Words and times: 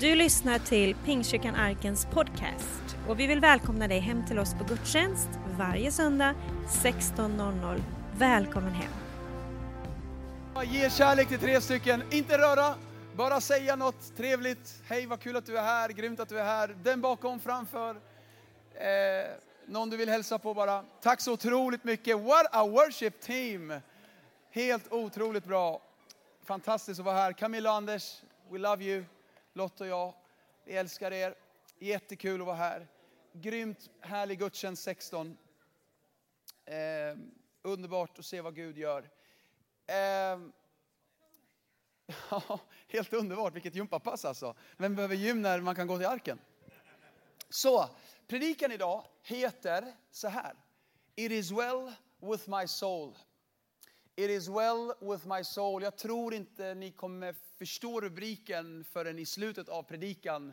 Du 0.00 0.14
lyssnar 0.14 0.58
till 0.58 0.94
Pingstkyrkan 0.94 1.54
Arkens 1.54 2.06
podcast 2.06 2.96
och 3.08 3.20
vi 3.20 3.26
vill 3.26 3.40
välkomna 3.40 3.88
dig 3.88 3.98
hem 3.98 4.26
till 4.26 4.38
oss 4.38 4.54
på 4.54 4.64
gudstjänst 4.64 5.28
varje 5.58 5.90
söndag 5.90 6.34
16.00. 6.68 7.82
Välkommen 8.18 8.72
hem! 8.72 8.92
Ge 10.64 10.90
kärlek 10.90 11.28
till 11.28 11.38
tre 11.38 11.60
stycken, 11.60 12.02
inte 12.10 12.38
röra, 12.38 12.74
bara 13.16 13.40
säga 13.40 13.76
något 13.76 14.16
trevligt. 14.16 14.82
Hej 14.88 15.06
vad 15.06 15.20
kul 15.20 15.36
att 15.36 15.46
du 15.46 15.58
är 15.58 15.62
här, 15.62 15.88
grymt 15.88 16.20
att 16.20 16.28
du 16.28 16.38
är 16.38 16.44
här. 16.44 16.76
Den 16.82 17.00
bakom, 17.00 17.40
framför. 17.40 17.90
Eh, 18.74 19.26
någon 19.66 19.90
du 19.90 19.96
vill 19.96 20.08
hälsa 20.08 20.38
på 20.38 20.54
bara. 20.54 20.84
Tack 21.02 21.20
så 21.20 21.32
otroligt 21.32 21.84
mycket. 21.84 22.18
What 22.18 22.46
a 22.52 22.66
worship 22.66 23.20
team! 23.20 23.80
Helt 24.50 24.92
otroligt 24.92 25.44
bra. 25.44 25.82
Fantastiskt 26.44 27.00
att 27.00 27.06
vara 27.06 27.16
här. 27.16 27.32
Camilla 27.32 27.70
och 27.70 27.76
Anders, 27.76 28.22
we 28.50 28.58
love 28.58 28.84
you. 28.84 29.04
Lotta 29.58 29.84
och 29.84 29.90
jag, 29.90 30.14
vi 30.64 30.76
älskar 30.76 31.12
er. 31.12 31.34
Jättekul 31.78 32.40
att 32.40 32.46
vara 32.46 32.56
här. 32.56 32.88
Grymt 33.32 33.90
härlig 34.00 34.38
gudstjänst 34.38 34.82
16. 34.82 35.38
Eh, 36.64 36.74
underbart 37.62 38.18
att 38.18 38.24
se 38.24 38.40
vad 38.40 38.54
Gud 38.54 38.78
gör. 38.78 39.10
Eh, 39.86 39.96
ja, 42.30 42.60
helt 42.88 43.12
underbart, 43.12 43.54
vilket 43.54 43.74
gympapass 43.74 44.24
alltså. 44.24 44.54
Vem 44.76 44.94
behöver 44.94 45.14
gym 45.14 45.42
när 45.42 45.60
man 45.60 45.74
kan 45.74 45.86
gå 45.86 45.96
till 45.96 46.06
arken? 46.06 46.38
Så, 47.48 47.90
predikan 48.26 48.72
idag 48.72 49.04
heter 49.22 49.92
så 50.10 50.28
här. 50.28 50.54
It 51.16 51.32
is 51.32 51.50
well 51.50 51.92
with 52.20 52.50
my 52.50 52.66
soul. 52.66 53.14
It 54.16 54.30
is 54.30 54.48
well 54.48 54.92
with 55.00 55.28
my 55.28 55.44
soul. 55.44 55.82
Jag 55.82 55.96
tror 55.96 56.34
inte 56.34 56.74
ni 56.74 56.90
kommer 56.90 57.34
förstå 57.58 58.00
rubriken 58.00 58.84
förrän 58.84 59.18
i 59.18 59.26
slutet 59.26 59.68
av 59.68 59.82
predikan. 59.82 60.48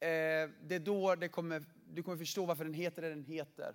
Eh, 0.00 0.48
det 0.62 0.74
är 0.74 0.78
då 0.78 1.14
det 1.14 1.28
kommer, 1.28 1.64
du 1.88 2.02
kommer 2.02 2.16
förstå 2.16 2.46
varför 2.46 2.64
den 2.64 2.74
heter 2.74 3.02
det 3.02 3.08
den 3.08 3.24
heter. 3.24 3.74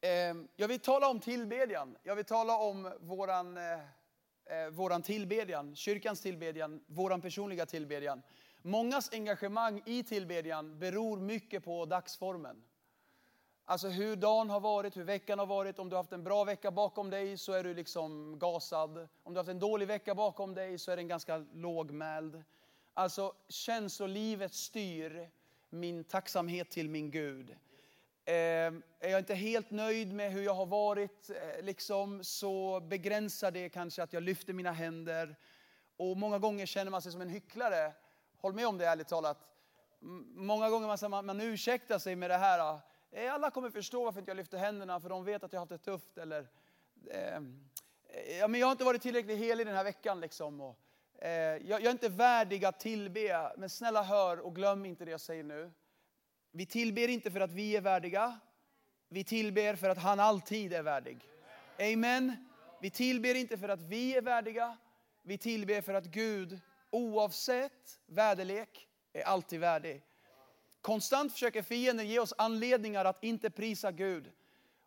Ehm, 0.00 0.48
jag 0.56 0.68
vill 0.68 0.80
tala 0.80 1.08
om 1.08 1.20
tillbedjan. 1.20 1.96
Jag 2.02 2.16
vill 2.16 2.24
tala 2.24 2.56
om 2.56 2.92
våran, 3.00 3.56
eh, 3.56 3.72
eh, 4.44 4.70
våran 4.70 5.02
tillbedjan, 5.02 5.76
kyrkans 5.76 6.20
tillbedjan, 6.20 6.84
våran 6.86 7.20
personliga 7.20 7.66
tillbedjan. 7.66 8.22
Mångas 8.62 9.12
engagemang 9.12 9.82
i 9.86 10.02
tillbedjan 10.02 10.78
beror 10.78 11.20
mycket 11.20 11.64
på 11.64 11.84
dagsformen. 11.84 12.62
Alltså 13.68 13.88
hur 13.88 14.16
dagen 14.16 14.50
har 14.50 14.60
varit, 14.60 14.96
hur 14.96 15.04
veckan 15.04 15.38
har 15.38 15.46
varit. 15.46 15.78
Om 15.78 15.88
du 15.88 15.96
har 15.96 16.02
haft 16.02 16.12
en 16.12 16.24
bra 16.24 16.44
vecka 16.44 16.70
bakom 16.70 17.10
dig 17.10 17.38
så 17.38 17.52
är 17.52 17.64
du 17.64 17.74
liksom 17.74 18.38
gasad. 18.38 19.08
Om 19.22 19.34
du 19.34 19.38
har 19.38 19.44
haft 19.44 19.50
en 19.50 19.58
dålig 19.58 19.86
vecka 19.88 20.14
bakom 20.14 20.54
dig 20.54 20.78
så 20.78 20.90
är 20.90 20.96
den 20.96 21.08
ganska 21.08 21.44
lågmäld. 21.54 22.42
Alltså 22.94 23.32
känslolivet 23.48 24.54
styr 24.54 25.30
min 25.70 26.04
tacksamhet 26.04 26.70
till 26.70 26.88
min 26.88 27.10
Gud. 27.10 27.50
Eh, 28.24 28.34
är 28.34 29.10
jag 29.10 29.18
inte 29.18 29.34
helt 29.34 29.70
nöjd 29.70 30.12
med 30.12 30.32
hur 30.32 30.42
jag 30.42 30.54
har 30.54 30.66
varit 30.66 31.30
eh, 31.30 31.64
liksom, 31.64 32.24
så 32.24 32.80
begränsar 32.80 33.50
det 33.50 33.68
kanske 33.68 34.02
att 34.02 34.12
jag 34.12 34.22
lyfter 34.22 34.52
mina 34.52 34.72
händer. 34.72 35.36
Och 35.96 36.16
många 36.16 36.38
gånger 36.38 36.66
känner 36.66 36.90
man 36.90 37.02
sig 37.02 37.12
som 37.12 37.20
en 37.20 37.28
hycklare. 37.28 37.92
Håll 38.40 38.52
med 38.52 38.66
om 38.66 38.78
det 38.78 38.86
ärligt 38.86 39.08
talat. 39.08 39.38
Många 40.34 40.70
gånger 40.70 41.08
man, 41.08 41.26
man 41.26 41.40
ursäktar 41.40 41.98
sig 41.98 42.16
med 42.16 42.30
det 42.30 42.36
här 42.36 42.60
ah, 42.60 42.80
Eh, 43.10 43.34
alla 43.34 43.50
kommer 43.50 43.70
förstå 43.70 44.04
varför 44.04 44.20
inte 44.20 44.30
jag 44.30 44.36
lyfter 44.36 44.58
händerna, 44.58 45.00
för 45.00 45.08
de 45.08 45.24
vet 45.24 45.44
att 45.44 45.52
jag 45.52 45.60
har 45.60 45.66
haft 45.66 45.84
det 45.84 45.90
tufft. 45.90 46.18
Eller, 46.18 46.48
eh, 47.10 47.36
eh, 47.36 48.38
ja, 48.38 48.48
men 48.48 48.60
jag 48.60 48.66
har 48.66 48.72
inte 48.72 48.84
varit 48.84 49.02
tillräckligt 49.02 49.38
helig 49.38 49.66
den 49.66 49.76
här 49.76 49.84
veckan. 49.84 50.20
Liksom, 50.20 50.60
och, 50.60 50.78
eh, 51.18 51.30
jag, 51.30 51.62
jag, 51.66 51.84
är 51.84 51.90
inte 51.90 52.08
värdig 52.08 52.64
att 52.64 52.80
tillbe, 52.80 53.52
men 53.56 53.70
snälla 53.70 54.02
hör 54.02 54.38
och 54.40 54.54
glöm 54.54 54.84
inte 54.84 55.04
det 55.04 55.10
jag 55.10 55.20
säger 55.20 55.44
nu. 55.44 55.72
Vi 56.50 56.66
tillber 56.66 57.08
inte 57.08 57.30
för 57.30 57.40
att 57.40 57.52
vi 57.52 57.76
är 57.76 57.80
värdiga, 57.80 58.40
vi 59.08 59.24
tillber 59.24 59.74
för 59.74 59.88
att 59.88 59.98
han 59.98 60.20
alltid 60.20 60.72
är 60.72 60.82
värdig. 60.82 61.18
Amen. 61.78 62.48
Vi 62.80 62.90
tillber 62.90 63.34
inte 63.34 63.58
för 63.58 63.68
att 63.68 63.82
vi 63.82 64.16
är 64.16 64.22
värdiga, 64.22 64.76
vi 65.22 65.38
tillber 65.38 65.80
för 65.80 65.94
att 65.94 66.04
Gud, 66.04 66.60
oavsett 66.90 68.00
väderlek, 68.06 68.88
är 69.12 69.22
alltid 69.22 69.60
värdig. 69.60 70.02
Konstant 70.86 71.32
försöker 71.32 71.62
fienden 71.62 72.08
ge 72.08 72.18
oss 72.18 72.34
anledningar 72.38 73.04
att 73.04 73.24
inte 73.24 73.50
prisa 73.50 73.92
Gud. 73.92 74.32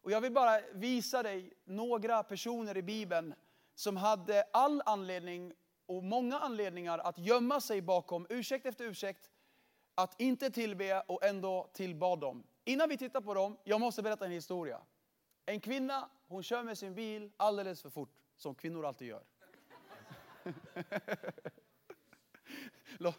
Och 0.01 0.11
jag 0.11 0.21
vill 0.21 0.31
bara 0.31 0.61
visa 0.73 1.23
dig 1.23 1.53
några 1.65 2.23
personer 2.23 2.77
i 2.77 2.81
Bibeln 2.81 3.33
som 3.75 3.97
hade 3.97 4.43
all 4.53 4.81
anledning 4.85 5.53
och 5.85 6.03
många 6.03 6.39
anledningar 6.39 6.99
att 6.99 7.17
gömma 7.17 7.61
sig 7.61 7.81
bakom 7.81 8.27
ursäkt 8.29 8.65
efter 8.65 8.85
ursäkt, 8.85 9.29
att 9.95 10.21
inte 10.21 10.49
tillbe 10.49 11.01
och 11.07 11.23
ändå 11.23 11.69
tillbad 11.73 12.19
dem. 12.19 12.43
Innan 12.65 12.89
vi 12.89 12.97
tittar 12.97 13.21
på 13.21 13.33
dem, 13.33 13.57
jag 13.63 13.81
måste 13.81 14.01
berätta 14.01 14.25
en 14.25 14.31
historia. 14.31 14.81
En 15.45 15.59
kvinna, 15.59 16.09
hon 16.27 16.43
kör 16.43 16.63
med 16.63 16.77
sin 16.77 16.95
bil 16.95 17.31
alldeles 17.37 17.81
för 17.81 17.89
fort, 17.89 18.13
som 18.37 18.55
kvinnor 18.55 18.85
alltid 18.85 19.07
gör. 19.07 19.23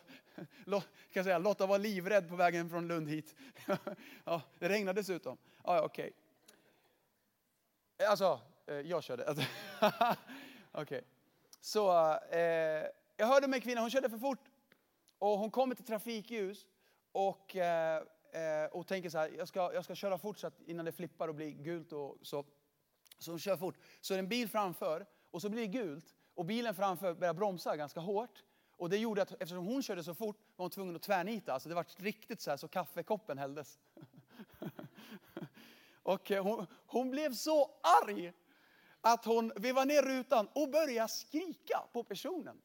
kan 1.12 1.25
säga, 1.25 1.39
Lotta 1.39 1.67
var 1.67 1.78
livrädd 1.78 2.28
på 2.28 2.37
vägen 2.37 2.71
från 2.71 2.89
Lund 2.89 3.09
hit. 3.09 3.34
ja, 4.25 4.43
det 4.59 4.69
regnade 4.69 5.01
dessutom. 5.01 5.39
Ja, 5.65 5.83
okej. 5.83 6.12
Okay. 7.97 8.06
Alltså, 8.06 8.41
eh, 8.67 8.75
jag 8.75 9.03
körde. 9.03 9.29
Alltså, 9.29 9.45
okej. 10.73 10.83
Okay. 10.83 11.00
Så 11.61 12.15
eh, 12.31 12.87
jag 13.17 13.27
hörde 13.27 13.49
med 13.49 13.56
en 13.56 13.61
kvinna, 13.61 13.81
hon 13.81 13.91
körde 13.91 14.11
för 14.11 14.19
fort. 14.19 14.50
Och 15.19 15.39
hon 15.39 15.50
kommer 15.50 15.75
till 15.75 15.84
trafikljus 15.84 16.67
och, 17.12 17.56
eh, 17.56 18.03
eh, 18.33 18.67
och 18.73 18.87
tänker 18.87 19.11
så 19.11 19.19
här, 19.19 19.31
jag 19.39 19.49
ska, 19.49 19.75
jag 19.75 19.84
ska 19.84 19.95
köra 19.95 20.19
fort 20.19 20.39
så 20.39 20.47
att 20.47 20.61
innan 20.67 20.84
det 20.84 20.93
flippar 20.93 21.29
och 21.29 21.34
blir 21.34 21.50
gult. 21.50 21.93
Och 21.93 22.17
så. 22.23 22.45
så 23.19 23.31
hon 23.31 23.39
kör 23.39 23.56
fort. 23.56 23.79
Så 24.00 24.15
är 24.15 24.19
det 24.19 24.23
en 24.23 24.29
bil 24.29 24.49
framför 24.49 25.06
och 25.31 25.43
så 25.43 25.49
blir 25.49 25.61
det 25.61 25.67
gult. 25.67 26.15
Och 26.34 26.45
bilen 26.45 26.75
framför 26.75 27.15
börjar 27.15 27.34
bromsa 27.34 27.77
ganska 27.77 28.00
hårt. 28.00 28.45
Och 28.81 28.91
det 28.91 28.99
gjorde 28.99 29.23
att 29.23 29.33
eftersom 29.33 29.67
hon 29.67 29.83
körde 29.83 30.05
så 30.05 30.15
fort 30.15 30.37
var 30.57 30.65
hon 30.65 30.71
tvungen 30.71 30.97
att 30.97 31.03
tvärnita. 31.03 31.53
Alltså 31.53 31.69
det 31.69 31.75
var 31.75 31.87
riktigt 31.97 32.41
så 32.41 32.51
här 32.51 32.57
så 32.57 32.69
kaffekoppen 32.69 33.39
hälldes. 33.39 33.79
och 36.03 36.31
eh, 36.31 36.43
hon, 36.43 36.67
hon, 36.87 37.11
blev 37.11 37.33
så 37.33 37.71
arg 38.05 38.33
att 39.01 39.25
hon 39.25 39.53
vevade 39.57 39.87
ner 39.87 40.03
rutan 40.03 40.49
och 40.53 40.69
började 40.71 41.09
skrika 41.09 41.83
på 41.93 42.05
personen. 42.05 42.63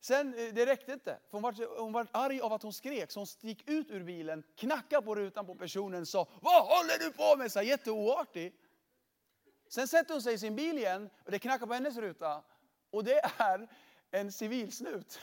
Sen, 0.00 0.34
eh, 0.34 0.54
det 0.54 0.66
räckte 0.66 0.92
inte. 0.92 1.18
För 1.30 1.32
hon, 1.32 1.42
var, 1.42 1.80
hon 1.80 1.92
var 1.92 2.06
arg 2.12 2.40
av 2.40 2.52
att 2.52 2.62
hon 2.62 2.72
skrek, 2.72 3.10
så 3.10 3.20
hon 3.20 3.26
gick 3.40 3.70
ut 3.70 3.90
ur 3.90 4.04
bilen, 4.04 4.42
knackade 4.56 5.06
på 5.06 5.14
rutan 5.14 5.46
på 5.46 5.54
personen 5.54 6.00
och 6.00 6.08
sa 6.08 6.28
Vad 6.40 6.62
håller 6.62 6.98
du 6.98 7.12
på 7.12 7.36
med? 7.36 7.52
Så 7.52 7.62
jätteoartig. 7.62 8.54
Sen 9.68 9.88
sätter 9.88 10.14
hon 10.14 10.22
sig 10.22 10.34
i 10.34 10.38
sin 10.38 10.56
bil 10.56 10.78
igen 10.78 11.10
och 11.24 11.30
det 11.30 11.38
knackar 11.38 11.66
på 11.66 11.74
hennes 11.74 11.96
ruta. 11.96 12.42
Och 12.90 13.04
det 13.04 13.20
är 13.38 13.68
en 14.10 14.32
civilsnut. 14.32 15.20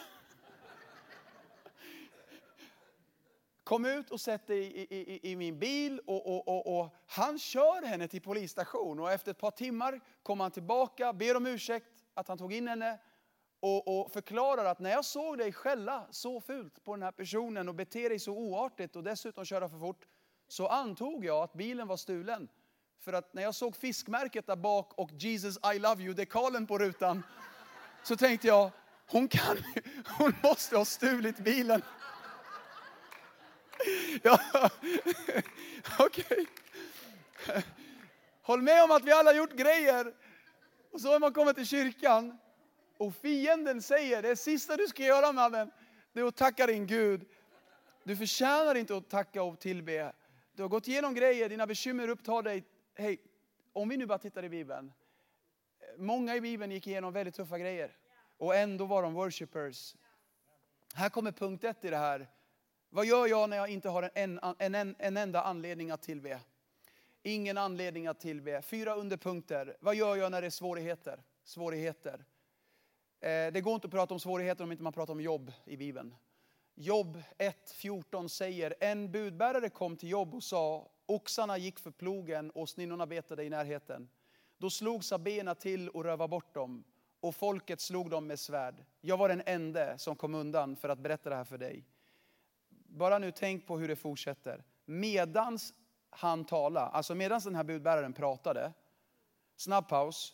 Kom 3.64 3.86
ut 3.86 4.12
och 4.12 4.22
sätt 4.22 4.48
dig 4.48 4.60
i, 4.60 4.96
i, 4.96 5.32
i, 5.32 5.36
min 5.36 5.60
bil 5.60 6.02
och, 6.06 6.28
och, 6.28 6.48
och, 6.48 6.80
och, 6.80 6.96
han 7.08 7.40
kör 7.40 7.82
henne 7.82 8.08
till 8.08 8.22
polisstation. 8.22 9.00
Och 9.00 9.12
efter 9.12 9.32
ett 9.32 9.38
par 9.38 9.52
timmar 9.52 10.02
kommer 10.24 10.44
han 10.44 10.52
tillbaka, 10.52 11.14
ber 11.14 11.38
om 11.38 11.46
ursäkt 11.46 12.04
att 12.14 12.28
han 12.28 12.38
tog 12.38 12.54
in 12.54 12.68
henne 12.68 13.00
och, 13.60 13.88
och 13.88 14.12
förklarar 14.12 14.66
att 14.66 14.80
när 14.80 14.90
jag 14.90 15.06
såg 15.06 15.38
dig 15.38 15.54
skälla 15.54 16.08
så 16.12 16.42
fult 16.42 16.84
på 16.84 16.94
den 16.94 17.04
här 17.04 17.12
personen 17.12 17.70
och 17.70 17.76
bete 17.76 18.10
dig 18.10 18.20
så 18.20 18.32
oartigt 18.32 18.96
och 18.96 19.04
dessutom 19.04 19.46
köra 19.46 19.70
för 19.70 19.80
fort 19.80 20.08
så 20.48 20.68
antog 20.68 21.26
jag 21.26 21.44
att 21.44 21.54
bilen 21.54 21.88
var 21.88 21.98
stulen. 21.98 22.48
För 23.00 23.14
att 23.14 23.34
när 23.34 23.42
jag 23.42 23.56
såg 23.56 23.76
fiskmärket 23.76 24.48
där 24.48 24.56
bak 24.56 24.94
och 24.94 25.12
Jesus 25.12 25.58
I 25.76 25.80
love 25.80 26.04
you 26.04 26.14
dekalen 26.14 26.68
på 26.68 26.78
rutan 26.78 27.24
så 28.06 28.16
tänkte 28.16 28.48
jag, 28.48 28.72
hon, 29.08 29.28
kan, 29.28 29.58
hon 30.18 30.34
måste 30.44 30.78
ha 30.78 30.86
stulit 30.86 31.38
bilen. 31.38 31.82
Ja, 34.22 34.40
okej. 36.00 36.26
Okay. 36.30 36.46
Håll 38.42 38.62
med 38.62 38.84
om 38.84 38.92
att 38.92 39.04
vi 39.04 39.12
alla 39.12 39.34
gjort 39.34 39.54
grejer. 39.54 40.14
Och 40.92 41.02
så 41.02 41.12
har 41.12 41.20
man 41.20 41.34
kommit 41.34 41.56
till 41.56 41.68
kyrkan 41.68 42.38
och 42.98 43.16
fienden 43.16 43.82
säger, 43.82 44.22
det 44.22 44.36
sista 44.36 44.78
du 44.78 44.88
ska 44.88 45.04
göra 45.04 45.32
mannen, 45.32 45.72
det 46.14 46.20
är 46.20 46.24
att 46.24 46.36
tacka 46.36 46.68
din 46.68 46.88
Gud. 46.88 47.26
Du 48.04 48.16
förtjänar 48.16 48.76
inte 48.76 48.98
att 48.98 49.10
tacka 49.10 49.44
och 49.44 49.60
tillbe. 49.60 50.14
Du 50.56 50.62
har 50.62 50.70
gått 50.70 50.88
igenom 50.88 51.14
grejer, 51.14 51.50
dina 51.50 51.68
bekymmer 51.68 52.08
upptar 52.08 52.42
dig. 52.42 52.64
Hej, 52.96 53.20
om 53.74 53.90
vi 53.90 53.98
nu 53.98 54.06
bara 54.06 54.18
tittar 54.18 54.44
i 54.44 54.50
Bibeln. 54.50 54.92
Många 55.98 56.36
i 56.36 56.42
Bibeln 56.42 56.72
gick 56.72 56.88
igenom 56.88 57.14
väldigt 57.14 57.36
tuffa 57.36 57.60
grejer. 57.60 57.98
Och 58.38 58.56
ändå 58.56 58.86
var 58.86 59.04
de 59.04 59.14
worshippers. 59.14 59.96
Här 60.94 61.10
kommer 61.10 61.32
punkt 61.32 61.64
ett 61.64 61.86
i 61.86 61.90
det 61.90 61.98
här. 61.98 62.28
Vad 62.90 63.06
gör 63.06 63.28
jag 63.28 63.50
när 63.50 63.58
jag 63.58 63.70
inte 63.70 63.90
har 63.90 64.12
en, 64.14 64.40
en, 64.60 64.76
en, 64.76 64.96
en 65.00 65.18
enda 65.18 65.42
anledning 65.42 65.92
att 65.92 66.02
tillbe? 66.02 66.40
Ingen 67.24 67.58
anledning 67.58 68.08
att 68.08 68.20
tillbe. 68.20 68.62
Fyra 68.62 68.96
underpunkter. 68.96 69.78
Vad 69.80 69.96
gör 69.96 70.16
jag 70.16 70.32
när 70.32 70.42
det 70.42 70.48
är 70.48 70.52
svårigheter? 70.52 71.24
Svårigheter. 71.44 72.26
Eh, 73.20 73.52
det 73.52 73.62
går 73.62 73.76
inte 73.76 73.88
att 73.88 73.92
prata 73.92 74.14
om 74.14 74.20
svårigheter 74.20 74.64
om 74.64 74.72
inte 74.72 74.84
man 74.84 74.94
pratar 74.94 75.14
om 75.14 75.22
jobb 75.22 75.52
i 75.66 75.78
Bibeln. 75.78 76.16
Jobb 76.76 77.22
1.14 77.38 78.28
säger, 78.28 78.76
en 78.80 79.12
budbärare 79.12 79.70
kom 79.70 79.98
till 79.98 80.10
Jobb 80.10 80.36
och 80.36 80.44
sa, 80.44 80.92
oxarna 81.06 81.58
gick 81.58 81.80
för 81.80 81.92
plogen 81.92 82.52
och 82.52 82.70
sninnorna 82.70 83.06
betade 83.06 83.44
i 83.44 83.50
närheten. 83.50 84.10
Då 84.66 84.70
slog 84.70 85.04
sabéerna 85.04 85.56
till 85.56 85.90
och 85.90 86.04
rövade 86.04 86.28
bort 86.28 86.54
dem 86.54 86.84
och 87.20 87.36
folket 87.36 87.82
slog 87.82 88.10
dem 88.10 88.28
med 88.28 88.40
svärd. 88.40 88.86
Jag 89.02 89.18
var 89.18 89.30
den 89.30 89.42
ende 89.46 89.98
som 89.98 90.16
kom 90.16 90.36
undan 90.36 90.76
för 90.76 90.90
att 90.90 91.00
berätta 91.00 91.30
det 91.30 91.36
här 91.36 91.44
för 91.44 91.58
dig. 91.58 91.84
Bara 92.70 93.20
nu 93.20 93.32
tänk 93.32 93.68
på 93.68 93.78
hur 93.78 93.88
det 93.88 93.96
fortsätter. 93.96 94.64
Medans 94.86 95.74
han 96.10 96.46
talade, 96.46 96.86
alltså 96.86 97.16
medans 97.16 97.44
den 97.44 97.56
här 97.56 97.64
budbäraren 97.64 98.14
pratade, 98.14 98.74
snabb 99.56 99.88
paus. 99.88 100.34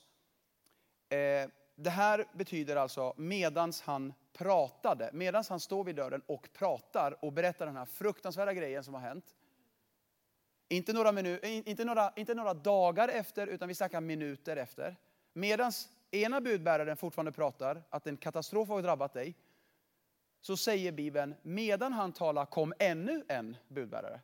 Eh, 1.10 1.50
det 1.76 1.90
här 1.90 2.28
betyder 2.34 2.76
alltså 2.76 3.14
medans 3.18 3.82
han 3.82 4.14
pratade, 4.34 5.10
medans 5.14 5.50
han 5.50 5.60
står 5.60 5.84
vid 5.84 5.96
dörren 5.96 6.22
och 6.26 6.50
pratar 6.54 7.26
och 7.26 7.34
berättar 7.34 7.66
den 7.66 7.78
här 7.78 7.86
fruktansvärda 7.86 8.54
grejen 8.54 8.84
som 8.84 8.94
har 8.94 9.02
hänt. 9.02 9.36
Inte 10.72 10.94
några, 10.94 11.12
minu, 11.12 11.40
inte 11.44 11.86
några, 11.86 12.14
inte 12.16 12.34
några 12.34 12.54
dagar 12.54 13.08
efter, 13.08 13.48
utan 13.48 13.68
vi 13.68 13.76
snackar 13.76 14.02
minuter 14.02 14.58
efter. 14.58 14.96
Medan 15.34 15.72
ena 16.12 16.42
budbäraren 16.42 16.98
fortfarande 16.98 17.32
pratar, 17.32 17.84
att 17.90 18.08
en 18.08 18.18
katastrof 18.18 18.70
har 18.70 18.82
drabbat 18.82 19.14
dig, 19.14 19.36
så 20.42 20.58
säger 20.58 20.92
Bibeln, 20.92 21.36
medan 21.42 21.94
han 21.94 22.14
talar 22.14 22.46
kom 22.46 22.74
ännu 22.80 23.24
en 23.28 23.58
budbärare. 23.68 24.22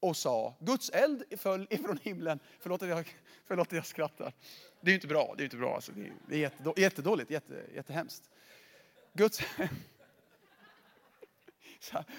Och 0.00 0.16
sa, 0.16 0.54
Guds 0.60 0.90
eld 0.90 1.24
föll 1.36 1.66
ifrån 1.70 1.98
himlen. 2.02 2.40
Förlåt 2.60 2.82
att 2.82 2.88
jag, 2.88 3.16
förlåt 3.44 3.66
att 3.68 3.72
jag 3.72 3.86
skrattar. 3.86 4.32
Det 4.80 4.90
är 4.90 4.94
inte 4.94 5.06
bra, 5.06 5.34
det 5.36 5.42
är 5.42 5.44
inte 5.44 5.56
bra. 5.56 5.74
Alltså. 5.74 5.92
Det 6.28 6.44
är 6.44 6.78
jättedåligt, 6.78 7.30
jätte, 7.30 7.54
jättehemskt. 7.74 8.30
Guds... 9.12 9.40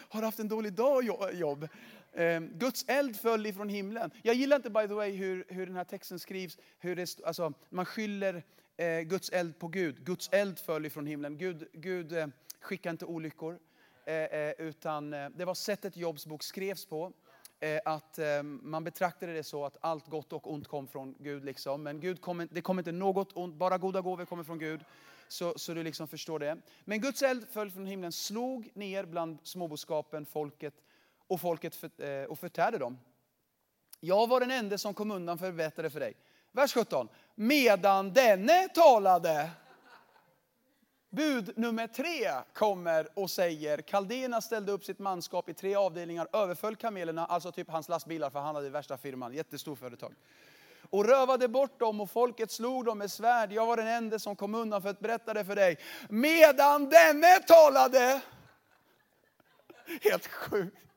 har 0.09 0.21
haft 0.21 0.39
en 0.39 0.47
dålig 0.47 0.73
dag 0.73 1.03
jobb. 1.33 1.67
Ehm, 2.15 2.49
Guds 2.57 2.85
eld 2.87 3.15
föll 3.15 3.45
ifrån 3.45 3.69
himlen. 3.69 4.11
Jag 4.21 4.35
gillar 4.35 4.55
inte 4.55 4.69
by 4.69 4.87
the 4.87 4.93
way 4.93 5.11
hur, 5.11 5.45
hur 5.47 5.65
den 5.65 5.75
här 5.75 5.83
texten 5.83 6.19
skrivs. 6.19 6.57
Hur 6.79 6.95
det, 6.95 7.19
alltså, 7.25 7.53
man 7.69 7.85
skyller 7.85 8.43
eh, 8.77 8.99
Guds 8.99 9.29
eld 9.29 9.59
på 9.59 9.67
Gud. 9.67 10.05
Guds 10.05 10.29
eld 10.31 10.59
föll 10.59 10.85
ifrån 10.85 11.05
himlen. 11.05 11.37
Gud, 11.37 11.67
Gud 11.73 12.11
eh, 12.11 12.27
skickar 12.59 12.89
inte 12.89 13.05
olyckor. 13.05 13.59
Eh, 14.05 14.15
eh 14.15 14.53
utan 14.57 15.13
eh, 15.13 15.29
det 15.29 15.45
var 15.45 15.53
sättet 15.53 15.97
Jobs 15.97 16.25
bok 16.25 16.43
skrevs 16.43 16.85
på. 16.85 17.13
Eh, 17.59 17.79
att 17.85 18.19
eh, 18.19 18.43
man 18.43 18.83
betraktade 18.83 19.33
det 19.33 19.43
så 19.43 19.65
att 19.65 19.77
allt 19.81 20.07
gott 20.07 20.33
och 20.33 20.53
ont 20.53 20.67
kom 20.67 20.87
från 20.87 21.15
Gud. 21.19 21.45
Liksom. 21.45 21.83
Men 21.83 21.99
Gud 21.99 22.21
kom, 22.21 22.47
det 22.51 22.61
kommer 22.61 22.81
inte 22.81 22.91
något 22.91 23.37
ont, 23.37 23.55
bara 23.55 23.77
goda 23.77 24.01
gåvor 24.01 24.25
kommer 24.25 24.43
från 24.43 24.59
Gud. 24.59 24.81
Så, 25.27 25.53
så 25.55 25.73
du 25.73 25.83
liksom 25.83 26.07
förstår 26.07 26.39
det. 26.39 26.57
Men 26.85 27.01
Guds 27.01 27.21
eld 27.21 27.47
föll 27.49 27.71
från 27.71 27.85
himlen, 27.85 28.11
slog 28.11 28.71
ner 28.73 29.05
bland 29.05 29.37
småboskapen, 29.43 30.25
folket 30.25 30.73
och 31.33 31.41
folket 31.41 31.75
för, 31.75 32.01
eh, 32.03 32.25
och 32.25 32.39
förtärde 32.39 32.77
dem. 32.77 32.99
Jag 33.99 34.27
var 34.27 34.39
den 34.39 34.51
enda 34.51 34.77
som 34.77 34.93
kom 34.93 35.11
undan 35.11 35.37
för 35.37 35.51
bättre 35.51 35.89
för 35.89 35.99
dig. 35.99 36.13
Vers 36.51 36.73
17. 36.73 37.09
Medan 37.35 38.13
denne 38.13 38.67
talade, 38.67 39.49
bud 41.09 41.57
nummer 41.57 41.87
tre 41.87 42.31
kommer 42.53 43.07
och 43.19 43.29
säger, 43.29 43.81
kaldéerna 43.81 44.41
ställde 44.41 44.71
upp 44.71 44.85
sitt 44.85 44.99
manskap 44.99 45.49
i 45.49 45.53
tre 45.53 45.75
avdelningar, 45.75 46.27
överföll 46.33 46.75
kamelerna, 46.75 47.25
alltså 47.25 47.51
typ 47.51 47.69
hans 47.69 47.89
lastbilar, 47.89 48.29
för 48.29 48.39
han 48.39 48.55
hade 48.55 48.69
värsta 48.69 48.97
firman, 48.97 49.33
jättestor 49.33 49.75
företag. 49.75 50.13
Och 50.89 51.05
rövade 51.05 51.47
bort 51.47 51.79
dem 51.79 52.01
och 52.01 52.11
folket 52.11 52.51
slog 52.51 52.85
dem 52.85 52.97
med 52.97 53.11
svärd. 53.11 53.51
Jag 53.51 53.65
var 53.65 53.77
den 53.77 53.87
enda 53.87 54.19
som 54.19 54.35
kom 54.35 54.55
undan 54.55 54.81
för 54.81 54.89
att 54.89 54.99
berätta 54.99 55.33
det 55.33 55.45
för 55.45 55.55
dig. 55.55 55.77
Medan 56.09 56.89
denne 56.89 57.39
talade, 57.39 58.21
helt 60.01 60.27
sjukt 60.27 60.92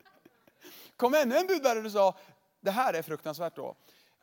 kom 0.97 1.15
ännu 1.15 1.37
en 1.37 1.47
budbärare 1.47 1.85
och 1.85 1.93
sa, 1.93 2.17
det 2.61 2.71
här 2.71 2.95
är 2.95 3.03
fruktansvärt 3.03 3.57
då. 3.57 3.77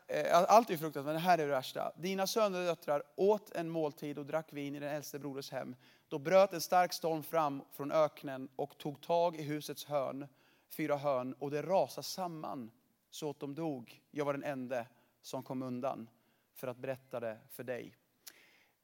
Eh, 0.08 0.44
allt 0.48 0.70
är 0.70 0.78
fruktansvärt, 0.78 1.06
men 1.06 1.14
det 1.14 1.20
här 1.20 1.38
är 1.38 1.46
det 1.46 1.52
värsta. 1.52 1.92
Dina 1.96 2.28
söner 2.28 2.60
och 2.60 2.66
döttrar 2.66 3.04
åt 3.16 3.52
en 3.52 3.70
måltid 3.70 4.18
och 4.18 4.26
drack 4.26 4.54
vin 4.54 4.76
i 4.76 4.80
den 4.80 4.90
äldste 4.90 5.20
broders 5.20 5.52
hem. 5.52 5.76
Då 6.08 6.20
bröt 6.20 6.54
en 6.54 6.62
stark 6.62 6.94
storm 6.94 7.24
fram 7.24 7.64
från 7.72 7.92
öknen 7.92 8.50
och 8.56 8.78
tog 8.78 9.02
tag 9.02 9.36
i 9.36 9.44
husets 9.44 9.86
hörn, 9.86 10.28
fyra 10.70 10.98
hörn, 10.98 11.34
och 11.34 11.52
det 11.52 11.62
rasade 11.62 12.04
samman 12.04 12.72
så 13.10 13.30
att 13.30 13.40
de 13.40 13.56
dog. 13.56 14.02
Jag 14.12 14.26
var 14.26 14.34
den 14.34 14.44
enda 14.44 14.86
som 15.22 15.44
kom 15.44 15.62
undan 15.62 16.10
för 16.54 16.68
att 16.68 16.78
berätta 16.78 17.20
det 17.20 17.38
för 17.50 17.64
dig. 17.64 17.96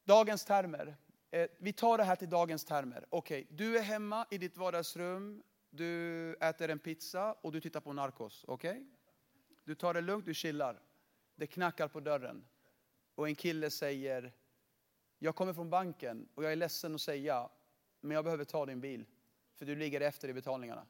Dagens 0.04 0.46
termer. 0.46 0.96
Eh, 1.32 1.48
vi 1.60 1.74
tar 1.74 1.98
det 1.98 2.04
här 2.04 2.16
till 2.16 2.30
dagens 2.30 2.66
termer. 2.66 3.06
Okej, 3.10 3.42
okay, 3.44 3.58
du 3.58 3.78
är 3.78 3.82
hemma 3.82 4.26
i 4.30 4.38
ditt 4.38 4.58
vardagsrum, 4.58 5.44
du 5.70 6.34
äter 6.34 6.70
en 6.70 6.80
pizza 6.80 7.34
och 7.34 7.52
du 7.52 7.62
tittar 7.62 7.80
på 7.80 7.94
Narcos. 7.94 8.46
Okej? 8.48 8.72
Okay? 8.72 8.86
Du 9.64 9.76
tar 9.76 9.94
det 9.94 10.02
lugnt, 10.02 10.26
du 10.26 10.34
chillar. 10.34 10.82
Det 11.36 11.48
knackar 11.48 11.88
på 11.88 12.00
dörren. 12.00 12.46
Och 13.16 13.28
en 13.28 13.36
kille 13.36 13.70
säger, 13.70 14.34
jag 15.20 15.36
kommer 15.36 15.54
från 15.54 15.70
banken 15.70 16.30
och 16.36 16.44
jag 16.44 16.52
är 16.52 16.56
ledsen 16.56 16.96
att 16.96 17.02
säga, 17.02 17.50
men 18.02 18.16
jag 18.16 18.24
behöver 18.24 18.46
ta 18.46 18.66
din 18.66 18.82
bil. 18.82 19.06
För 19.56 19.66
du 19.66 19.76
ligger 19.76 20.02
efter 20.02 20.30
i 20.30 20.34
betalningarna. 20.34 20.86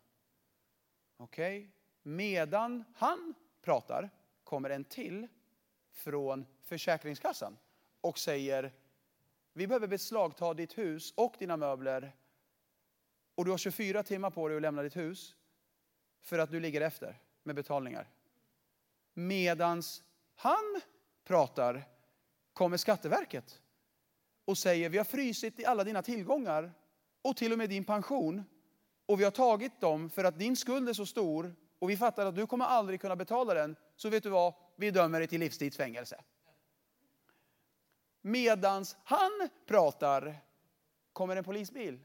Okej? 1.17 1.59
Okay? 1.59 1.71
Medan 2.03 2.83
han 2.95 3.33
pratar 3.61 4.09
kommer 4.43 4.69
en 4.69 4.83
till 4.83 5.27
från 5.91 6.45
Försäkringskassan 6.61 7.57
och 8.01 8.19
säger, 8.19 8.73
vi 9.53 9.67
behöver 9.67 9.87
beslagta 9.87 10.53
ditt 10.53 10.77
hus 10.77 11.13
och 11.17 11.35
dina 11.39 11.57
möbler 11.57 12.15
och 13.39 13.45
du 13.45 13.51
har 13.51 13.57
24 13.57 14.03
timmar 14.03 14.29
på 14.29 14.47
dig 14.47 14.55
att 14.57 14.61
lämna 14.61 14.81
ditt 14.81 14.95
hus 14.95 15.35
för 16.21 16.39
att 16.39 16.51
du 16.51 16.59
ligger 16.59 16.81
efter 16.81 17.21
med 17.43 17.55
betalningar. 17.55 18.09
Medans 19.13 20.03
han 20.35 20.81
pratar 21.23 21.83
kommer 22.53 22.77
Skatteverket 22.77 23.61
och 24.45 24.57
säger 24.57 24.89
vi 24.89 24.97
har 24.97 25.05
frysit 25.05 25.59
i 25.59 25.65
alla 25.65 25.83
dina 25.83 26.01
tillgångar 26.01 26.73
och 27.21 27.37
till 27.37 27.51
och 27.51 27.57
med 27.57 27.69
din 27.69 27.83
pension 27.83 28.43
och 29.05 29.19
vi 29.19 29.23
har 29.23 29.31
tagit 29.31 29.81
dem 29.81 30.09
för 30.09 30.23
att 30.23 30.39
din 30.39 30.55
skuld 30.55 30.89
är 30.89 30.93
så 30.93 31.05
stor 31.05 31.55
och 31.79 31.89
vi 31.89 31.97
fattar 31.97 32.25
att 32.25 32.35
du 32.35 32.47
kommer 32.47 32.65
aldrig 32.65 33.01
kunna 33.01 33.15
betala 33.15 33.53
den 33.53 33.75
så 33.95 34.09
vet 34.09 34.23
du 34.23 34.29
vad, 34.29 34.53
vi 34.75 34.91
dömer 34.91 35.19
dig 35.19 35.27
till 35.27 35.39
livstidsfängelse. 35.39 36.23
Medans 38.21 38.97
han 39.03 39.49
pratar 39.65 40.35
kommer 41.13 41.35
en 41.35 41.43
polisbil 41.43 41.99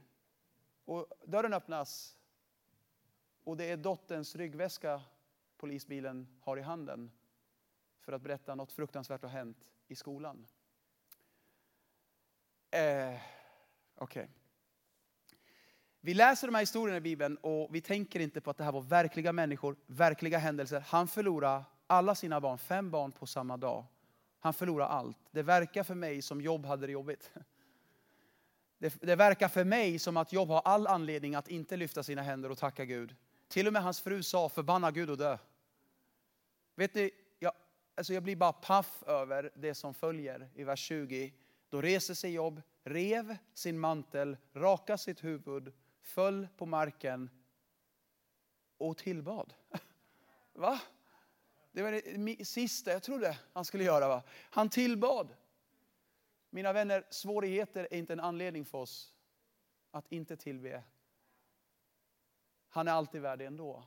och 0.84 1.06
dörren 1.24 1.52
öppnas 1.54 2.16
och 3.44 3.56
det 3.56 3.64
är 3.64 3.76
dotterns 3.76 4.36
ryggväska 4.36 5.00
polisbilen 5.56 6.26
har 6.40 6.56
i 6.56 6.62
handen 6.62 7.12
för 8.00 8.12
att 8.12 8.22
berätta 8.22 8.54
något 8.54 8.72
fruktansvärt 8.72 9.22
har 9.22 9.28
hänt 9.28 9.58
i 9.88 9.94
skolan. 9.94 10.46
Eh, 12.70 13.20
okay. 13.96 14.26
Vi 16.00 16.14
läser 16.14 16.46
de 16.46 16.54
här 16.54 16.62
historierna 16.62 16.96
i 16.96 17.00
Bibeln 17.00 17.36
och 17.36 17.74
vi 17.74 17.80
tänker 17.80 18.20
inte 18.20 18.40
på 18.40 18.50
att 18.50 18.56
det 18.56 18.64
här 18.64 18.72
var 18.72 18.80
verkliga 18.80 19.32
människor, 19.32 19.76
verkliga 19.86 20.38
händelser. 20.38 20.80
Han 20.80 21.08
förlorade 21.08 21.64
alla 21.86 22.14
sina 22.14 22.40
barn, 22.40 22.58
fem 22.58 22.90
barn 22.90 23.12
på 23.12 23.26
samma 23.26 23.56
dag. 23.56 23.84
Han 24.38 24.54
förlorade 24.54 24.90
allt. 24.90 25.18
Det 25.30 25.42
verkar 25.42 25.82
för 25.82 25.94
mig 25.94 26.22
som 26.22 26.40
Jobb 26.40 26.66
hade 26.66 26.86
det 26.86 26.92
jobbigt. 26.92 27.32
Det, 28.84 28.94
det 29.00 29.16
verkar 29.16 29.48
för 29.48 29.64
mig 29.64 29.98
som 29.98 30.16
att 30.16 30.32
Job 30.32 30.48
har 30.48 30.60
all 30.64 30.86
anledning 30.86 31.34
att 31.34 31.48
inte 31.48 31.76
lyfta 31.76 32.02
sina 32.02 32.22
händer 32.22 32.50
och 32.50 32.58
tacka 32.58 32.84
Gud. 32.84 33.14
Till 33.48 33.66
och 33.66 33.72
med 33.72 33.82
hans 33.82 34.00
fru 34.00 34.22
sa, 34.22 34.48
förbanna 34.48 34.90
Gud 34.90 35.10
och 35.10 35.16
dö. 35.16 35.38
Vet 36.74 36.94
ni, 36.94 37.10
jag, 37.38 37.52
alltså 37.94 38.14
jag 38.14 38.22
blir 38.22 38.36
bara 38.36 38.52
paff 38.52 39.02
över 39.06 39.50
det 39.54 39.74
som 39.74 39.94
följer 39.94 40.48
i 40.54 40.64
vers 40.64 40.80
20. 40.80 41.32
Då 41.68 41.82
reser 41.82 42.14
sig 42.14 42.32
Job, 42.32 42.62
rev 42.82 43.36
sin 43.54 43.78
mantel, 43.78 44.36
rakade 44.52 44.98
sitt 44.98 45.24
huvud, 45.24 45.72
föll 46.02 46.48
på 46.56 46.66
marken 46.66 47.30
och 48.78 48.96
tillbad. 48.96 49.54
Va? 50.52 50.80
Det 51.72 51.82
var 51.82 51.92
det 51.92 52.44
sista 52.44 52.92
jag 52.92 53.02
trodde 53.02 53.38
han 53.52 53.64
skulle 53.64 53.84
göra. 53.84 54.08
Va? 54.08 54.22
Han 54.50 54.68
tillbad. 54.68 55.34
Mina 56.54 56.72
vänner, 56.72 57.06
svårigheter 57.10 57.88
är 57.90 57.96
inte 57.96 58.12
en 58.12 58.20
anledning 58.20 58.64
för 58.64 58.78
oss 58.78 59.14
att 59.90 60.12
inte 60.12 60.36
tillbe. 60.36 60.82
Han 62.68 62.88
är 62.88 62.92
alltid 62.92 63.20
värd 63.20 63.38
det 63.38 63.44
ändå. 63.44 63.84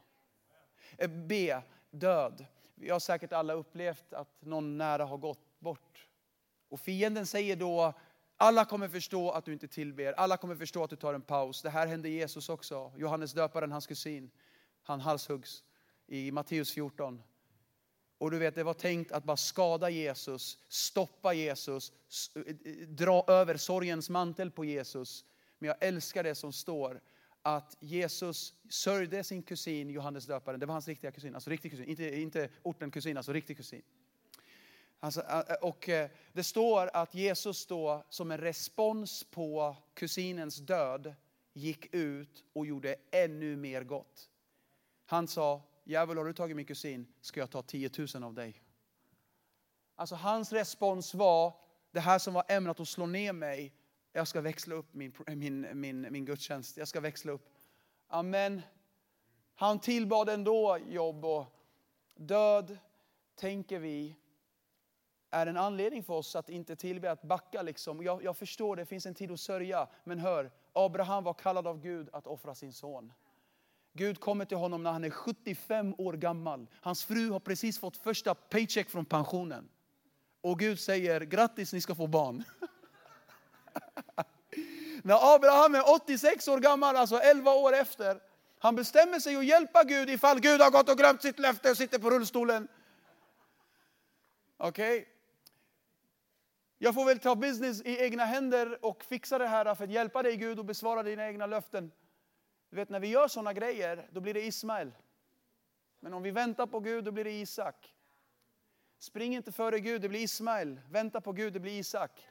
Eh, 0.97 1.09
B. 1.09 1.61
Död. 1.89 2.45
Vi 2.75 2.89
har 2.89 2.99
säkert 2.99 3.33
alla 3.33 3.53
upplevt 3.53 4.13
att 4.13 4.41
någon 4.41 4.77
nära 4.77 5.05
har 5.05 5.17
gått 5.17 5.59
bort. 5.59 6.07
Och 6.69 6.79
fienden 6.79 7.25
säger 7.25 7.55
då, 7.55 7.93
alla 8.37 8.65
kommer 8.65 8.89
förstå 8.89 9.31
att 9.31 9.45
du 9.45 9.53
inte 9.53 9.67
tillber. 9.67 10.13
Alla 10.13 10.37
kommer 10.37 10.55
förstå 10.55 10.83
att 10.83 10.89
du 10.89 10.95
tar 10.95 11.13
en 11.13 11.21
paus. 11.21 11.61
Det 11.61 11.69
här 11.69 11.87
hände 11.87 12.09
Jesus 12.09 12.49
också. 12.49 12.91
Johannes 12.97 13.33
döparen, 13.33 13.71
hans 13.71 13.87
kusin, 13.87 14.31
han 14.81 14.99
halshuggs 14.99 15.63
i 16.07 16.31
Matteus 16.31 16.71
14. 16.73 17.23
Och 18.17 18.31
du 18.31 18.37
vet, 18.37 18.55
det 18.55 18.63
var 18.63 18.73
tänkt 18.73 19.11
att 19.11 19.23
bara 19.23 19.37
skada 19.37 19.89
Jesus, 19.89 20.59
stoppa 20.67 21.33
Jesus, 21.33 21.91
eh, 22.35 22.41
eh, 22.41 22.87
dra 22.87 23.23
över 23.27 23.57
sorgens 23.57 24.09
mantel 24.09 24.51
på 24.51 24.65
Jesus. 24.65 25.25
Men 25.59 25.67
jag 25.67 25.77
älskar 25.79 26.23
det 26.23 26.35
som 26.35 26.53
står, 26.53 27.01
att 27.41 27.77
Jesus 27.79 28.53
sörjde 28.69 29.23
sin 29.23 29.43
kusin 29.43 29.89
Johannes 29.89 30.25
döparen. 30.25 30.59
Det 30.59 30.65
var 30.65 30.73
hans 30.73 30.87
riktiga 30.87 31.11
kusin, 31.11 31.35
alltså 31.35 31.49
riktig 31.49 31.71
kusin, 31.71 31.85
inte, 31.85 32.19
inte 32.21 32.49
orten 32.63 32.91
kusin, 32.91 33.17
alltså 33.17 33.33
riktig 33.33 33.57
kusin. 33.57 33.81
Alltså, 34.99 35.21
eh, 35.21 35.55
och 35.61 35.89
det 36.33 36.43
står 36.43 36.89
att 36.93 37.15
Jesus 37.15 37.65
då 37.65 38.03
som 38.09 38.31
en 38.31 38.37
respons 38.37 39.23
på 39.23 39.75
kusinens 39.93 40.57
död 40.57 41.15
gick 41.53 41.93
ut 41.93 42.43
och 42.53 42.65
gjorde 42.65 42.95
ännu 43.11 43.55
mer 43.55 43.83
gott. 43.83 44.29
Han 45.05 45.27
sa, 45.27 45.61
djävul 45.87 46.17
har 46.17 46.25
du 46.25 46.33
tagit 46.33 46.55
min 46.55 46.65
kusin 46.65 47.07
ska 47.21 47.39
jag 47.39 47.49
ta 47.49 47.61
10 47.61 47.89
000 48.13 48.23
av 48.23 48.33
dig. 48.33 48.61
Alltså 49.95 50.15
hans 50.15 50.51
respons 50.51 51.13
var, 51.13 51.53
det 51.91 51.99
här 51.99 52.19
som 52.19 52.33
var 52.33 52.43
ämnat 52.47 52.79
att 52.79 52.87
slå 52.87 53.05
ner 53.05 53.33
mig, 53.33 53.73
jag 54.11 54.27
ska 54.27 54.41
växla 54.41 54.75
upp 54.75 54.93
min, 54.93 55.13
min, 55.27 55.67
min, 55.73 56.07
min 56.11 56.25
gudstjänst. 56.25 56.77
Jag 56.77 56.87
ska 56.87 56.99
växla 56.99 57.31
upp. 57.31 57.49
Amen. 58.07 58.61
Han 59.55 59.79
tillbad 59.79 60.29
ändå 60.29 60.77
jobb 60.87 61.25
och 61.25 61.45
död, 62.15 62.77
tänker 63.35 63.79
vi, 63.79 64.15
är 65.29 65.47
en 65.47 65.57
anledning 65.57 66.03
för 66.03 66.13
oss 66.13 66.35
att 66.35 66.49
inte 66.49 66.75
tillbe, 66.75 67.11
att 67.11 67.21
backa. 67.21 67.61
Liksom. 67.61 68.03
Jag, 68.03 68.23
jag 68.23 68.37
förstår, 68.37 68.75
det 68.75 68.85
finns 68.85 69.05
en 69.05 69.15
tid 69.15 69.31
att 69.31 69.39
sörja. 69.39 69.87
Men 70.03 70.19
hör, 70.19 70.51
Abraham 70.73 71.23
var 71.23 71.33
kallad 71.33 71.67
av 71.67 71.81
Gud 71.81 72.09
att 72.13 72.27
offra 72.27 72.55
sin 72.55 72.73
son. 72.73 73.13
Gud 73.97 74.19
kommer 74.19 74.45
till 74.45 74.57
honom 74.57 74.83
när 74.83 74.91
han 74.91 75.03
är 75.03 75.09
75 75.09 75.95
år 75.97 76.13
gammal. 76.13 76.67
Hans 76.81 77.05
fru 77.05 77.29
har 77.29 77.39
precis 77.39 77.79
fått 77.79 77.97
första 77.97 78.35
paycheck 78.35 78.89
från 78.89 79.05
pensionen. 79.05 79.69
Och 80.41 80.59
Gud 80.59 80.79
säger, 80.79 81.21
grattis 81.21 81.73
ni 81.73 81.81
ska 81.81 81.95
få 81.95 82.07
barn. 82.07 82.43
när 85.03 85.35
Abraham 85.35 85.75
är 85.75 85.95
86 85.95 86.47
år 86.47 86.59
gammal, 86.59 86.95
alltså 86.95 87.17
11 87.17 87.53
år 87.53 87.73
efter, 87.73 88.21
han 88.59 88.75
bestämmer 88.75 89.19
sig 89.19 89.35
att 89.35 89.45
hjälpa 89.45 89.83
Gud 89.83 90.09
ifall 90.09 90.39
Gud 90.39 90.61
har 90.61 90.71
gått 90.71 90.89
och 90.89 90.97
glömt 90.97 91.21
sitt 91.21 91.39
löfte 91.39 91.71
och 91.71 91.77
sitter 91.77 91.99
på 91.99 92.09
rullstolen. 92.09 92.67
Okej? 94.57 94.99
Okay. 94.99 95.05
Jag 96.77 96.93
får 96.93 97.05
väl 97.05 97.19
ta 97.19 97.35
business 97.35 97.81
i 97.81 98.03
egna 98.03 98.25
händer 98.25 98.85
och 98.85 99.03
fixa 99.03 99.37
det 99.37 99.47
här 99.47 99.75
för 99.75 99.83
att 99.83 99.91
hjälpa 99.91 100.23
dig 100.23 100.37
Gud 100.37 100.59
och 100.59 100.65
besvara 100.65 101.03
dina 101.03 101.27
egna 101.27 101.45
löften. 101.45 101.91
Du 102.69 102.75
vet 102.75 102.89
när 102.89 102.99
vi 102.99 103.07
gör 103.07 103.27
sådana 103.27 103.53
grejer, 103.53 104.09
då 104.11 104.21
blir 104.21 104.33
det 104.33 104.41
Ismael. 104.41 104.91
Men 105.99 106.13
om 106.13 106.23
vi 106.23 106.31
väntar 106.31 106.67
på 106.67 106.79
Gud, 106.79 107.03
då 107.03 107.11
blir 107.11 107.23
det 107.23 107.31
Isak. 107.31 107.95
Spring 108.99 109.35
inte 109.35 109.51
före 109.51 109.79
Gud, 109.79 110.01
det 110.01 110.09
blir 110.09 110.19
Ismael. 110.19 110.81
Vänta 110.89 111.21
på 111.21 111.31
Gud, 111.31 111.53
det 111.53 111.59
blir 111.59 111.79
Isak. 111.79 112.27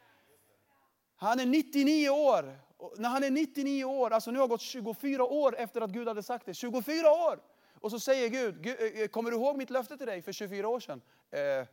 Han 1.17 1.41
är 1.41 1.47
99 1.47 2.09
år. 2.09 2.59
när 2.97 3.09
han 3.09 3.25
är 3.25 3.31
99 3.31 3.85
år, 3.85 4.11
alltså 4.11 4.31
nu 4.31 4.39
har 4.39 4.47
det 4.47 4.51
gått 4.51 4.61
24 4.61 5.25
år 5.25 5.57
efter 5.57 5.81
att 5.81 5.91
Gud 5.91 6.09
hade 6.09 6.23
sagt 6.23 6.47
det. 6.47 6.55
24 6.55 7.11
år! 7.11 7.41
Och 7.81 7.91
så 7.91 8.01
säger 8.01 8.29
Gud, 8.29 8.67
eh, 8.67 8.73
eh, 8.73 9.09
kommer 9.09 9.31
du 9.31 9.37
ihåg 9.37 9.57
mitt 9.57 9.71
löfte 9.71 9.97
till 9.97 10.07
dig 10.07 10.23
för 10.23 10.33
24 10.33 10.69
år 10.69 10.81
sedan? 10.81 11.03
Eh, 11.31 11.67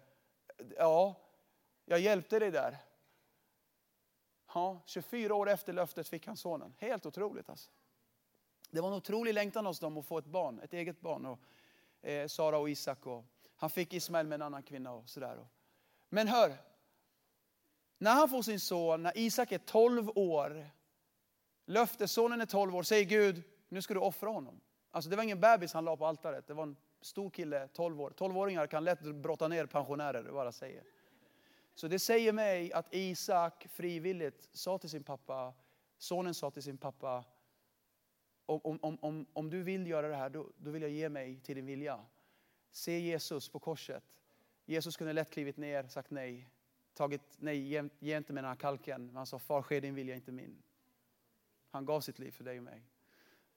ja, 0.77 1.15
jag 1.85 1.99
hjälpte 1.99 2.39
dig 2.39 2.51
där. 2.51 2.77
Ja, 4.53 4.81
24 4.85 5.35
år 5.35 5.49
efter 5.49 5.73
löftet 5.73 6.07
fick 6.07 6.27
han 6.27 6.37
sonen. 6.37 6.75
Helt 6.77 7.05
otroligt 7.05 7.49
alltså. 7.49 7.71
Det 8.73 8.81
var 8.81 8.87
en 8.87 8.93
otrolig 8.93 9.33
längtan 9.33 9.65
hos 9.65 9.79
dem 9.79 9.97
att 9.97 10.05
få 10.05 10.17
ett 10.17 10.25
barn, 10.25 10.59
ett 10.59 10.73
eget 10.73 11.01
barn. 11.01 11.25
Och, 11.25 11.39
eh, 12.09 12.27
Sara 12.27 12.57
och 12.57 12.69
Isak. 12.69 13.05
Och, 13.05 13.25
han 13.55 13.69
fick 13.69 13.93
Ismael 13.93 14.27
med 14.27 14.35
en 14.35 14.41
annan 14.41 14.63
kvinna 14.63 14.91
och 14.91 15.09
sådär. 15.09 15.47
Men 16.09 16.27
hör, 16.27 16.53
när 17.97 18.13
han 18.13 18.29
får 18.29 18.41
sin 18.41 18.59
son, 18.59 19.03
när 19.03 19.17
Isak 19.17 19.51
är 19.51 19.57
12 19.57 20.09
år, 20.15 20.69
löftessonen 21.65 22.41
är 22.41 22.45
12 22.45 22.75
år, 22.75 22.83
säger 22.83 23.05
Gud, 23.05 23.43
nu 23.69 23.81
ska 23.81 23.93
du 23.93 23.99
offra 23.99 24.29
honom. 24.29 24.61
Alltså 24.91 25.09
det 25.09 25.15
var 25.15 25.23
ingen 25.23 25.39
bebis 25.39 25.73
han 25.73 25.85
la 25.85 25.97
på 25.97 26.05
altaret, 26.05 26.47
det 26.47 26.53
var 26.53 26.63
en 26.63 26.75
stor 27.01 27.29
kille, 27.29 27.67
12 27.67 28.01
år. 28.01 28.13
12-åringar 28.17 28.67
kan 28.67 28.83
lätt 28.83 29.01
brotta 29.01 29.47
ner 29.47 29.65
pensionärer, 29.65 30.31
bara 30.31 30.51
säger. 30.51 30.83
Så 31.73 31.87
det 31.87 31.99
säger 31.99 32.33
mig 32.33 32.73
att 32.73 32.93
Isak 32.93 33.67
frivilligt 33.69 34.49
sa 34.51 34.77
till 34.77 34.89
sin 34.89 35.03
pappa, 35.03 35.53
sonen 35.97 36.33
sa 36.33 36.51
till 36.51 36.63
sin 36.63 36.77
pappa, 36.77 37.23
om, 38.45 38.79
om, 38.81 38.97
om, 39.01 39.25
om 39.33 39.49
du 39.49 39.63
vill 39.63 39.87
göra 39.87 40.07
det 40.07 40.15
här, 40.15 40.29
då, 40.29 40.49
då 40.57 40.71
vill 40.71 40.81
jag 40.81 40.91
ge 40.91 41.09
mig 41.09 41.39
till 41.39 41.55
din 41.55 41.65
vilja. 41.65 42.05
Se 42.71 42.99
Jesus 42.99 43.49
på 43.49 43.59
korset. 43.59 44.03
Jesus 44.65 44.97
kunde 44.97 45.13
lätt 45.13 45.29
klivit 45.29 45.57
ner, 45.57 45.87
sagt 45.87 46.11
nej. 46.11 46.49
Tagit 46.93 47.21
nej, 47.37 47.57
ge, 47.57 47.89
ge 47.99 48.17
inte 48.17 48.33
mig 48.33 48.43
den 48.43 48.49
här 48.49 48.55
kalken. 48.55 49.05
Men 49.05 49.15
han 49.15 49.25
sa, 49.25 49.39
far 49.39 49.61
ske 49.61 49.79
din 49.79 49.95
vilja, 49.95 50.15
inte 50.15 50.31
min. 50.31 50.63
Han 51.69 51.85
gav 51.85 52.01
sitt 52.01 52.19
liv 52.19 52.31
för 52.31 52.43
dig 52.43 52.57
och 52.57 52.63
mig. 52.63 52.83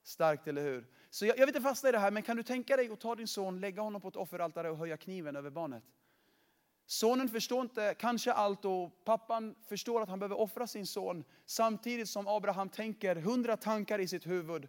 Starkt, 0.02 0.48
eller 0.48 0.62
hur? 0.62 0.86
Så 1.10 1.26
jag, 1.26 1.38
jag 1.38 1.46
vill 1.46 1.56
inte 1.56 1.68
fastna 1.68 1.88
i 1.88 1.92
det 1.92 1.98
här, 1.98 2.10
men 2.10 2.22
kan 2.22 2.36
du 2.36 2.42
tänka 2.42 2.76
dig 2.76 2.92
att 2.92 3.00
ta 3.00 3.14
din 3.14 3.28
son, 3.28 3.60
lägga 3.60 3.82
honom 3.82 4.00
på 4.00 4.08
ett 4.08 4.16
offeraltare 4.16 4.70
och 4.70 4.76
höja 4.76 4.96
kniven 4.96 5.36
över 5.36 5.50
barnet? 5.50 5.84
Sonen 6.86 7.28
förstår 7.28 7.60
inte 7.60 7.94
kanske 7.98 8.32
allt 8.32 8.64
och 8.64 9.04
pappan 9.04 9.54
förstår 9.68 10.02
att 10.02 10.08
han 10.08 10.18
behöver 10.18 10.40
offra 10.40 10.66
sin 10.66 10.86
son. 10.86 11.24
Samtidigt 11.46 12.08
som 12.08 12.28
Abraham 12.28 12.68
tänker 12.68 13.16
hundra 13.16 13.56
tankar 13.56 13.98
i 13.98 14.08
sitt 14.08 14.26
huvud. 14.26 14.68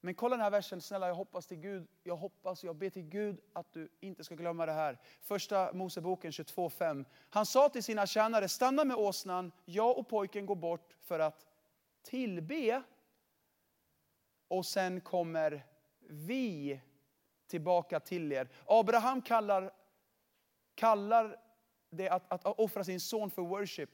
Men 0.00 0.14
kolla 0.14 0.36
den 0.36 0.42
här 0.42 0.50
versen, 0.50 0.80
snälla 0.80 1.08
jag 1.08 1.14
hoppas 1.14 1.46
till 1.46 1.56
Gud, 1.56 1.88
jag 2.02 2.16
hoppas, 2.16 2.64
jag 2.64 2.76
ber 2.76 2.90
till 2.90 3.02
Gud 3.02 3.40
att 3.52 3.72
du 3.72 3.88
inte 4.00 4.24
ska 4.24 4.34
glömma 4.34 4.66
det 4.66 4.72
här. 4.72 4.98
Första 5.22 5.72
Moseboken 5.72 6.30
22.5. 6.30 7.04
Han 7.30 7.46
sa 7.46 7.68
till 7.68 7.82
sina 7.82 8.06
tjänare, 8.06 8.48
stanna 8.48 8.84
med 8.84 8.96
åsnan, 8.96 9.52
jag 9.64 9.98
och 9.98 10.08
pojken 10.08 10.46
går 10.46 10.56
bort 10.56 10.96
för 11.00 11.18
att 11.18 11.46
tillbe. 12.02 12.82
Och 14.48 14.66
sen 14.66 15.00
kommer 15.00 15.66
vi 16.00 16.80
tillbaka 17.46 18.00
till 18.00 18.32
er. 18.32 18.48
Abraham 18.66 19.22
kallar 19.22 19.72
kallar 20.74 21.36
det 21.90 22.08
att, 22.08 22.32
att 22.32 22.58
offra 22.58 22.84
sin 22.84 23.00
son 23.00 23.30
för 23.30 23.42
worship, 23.42 23.90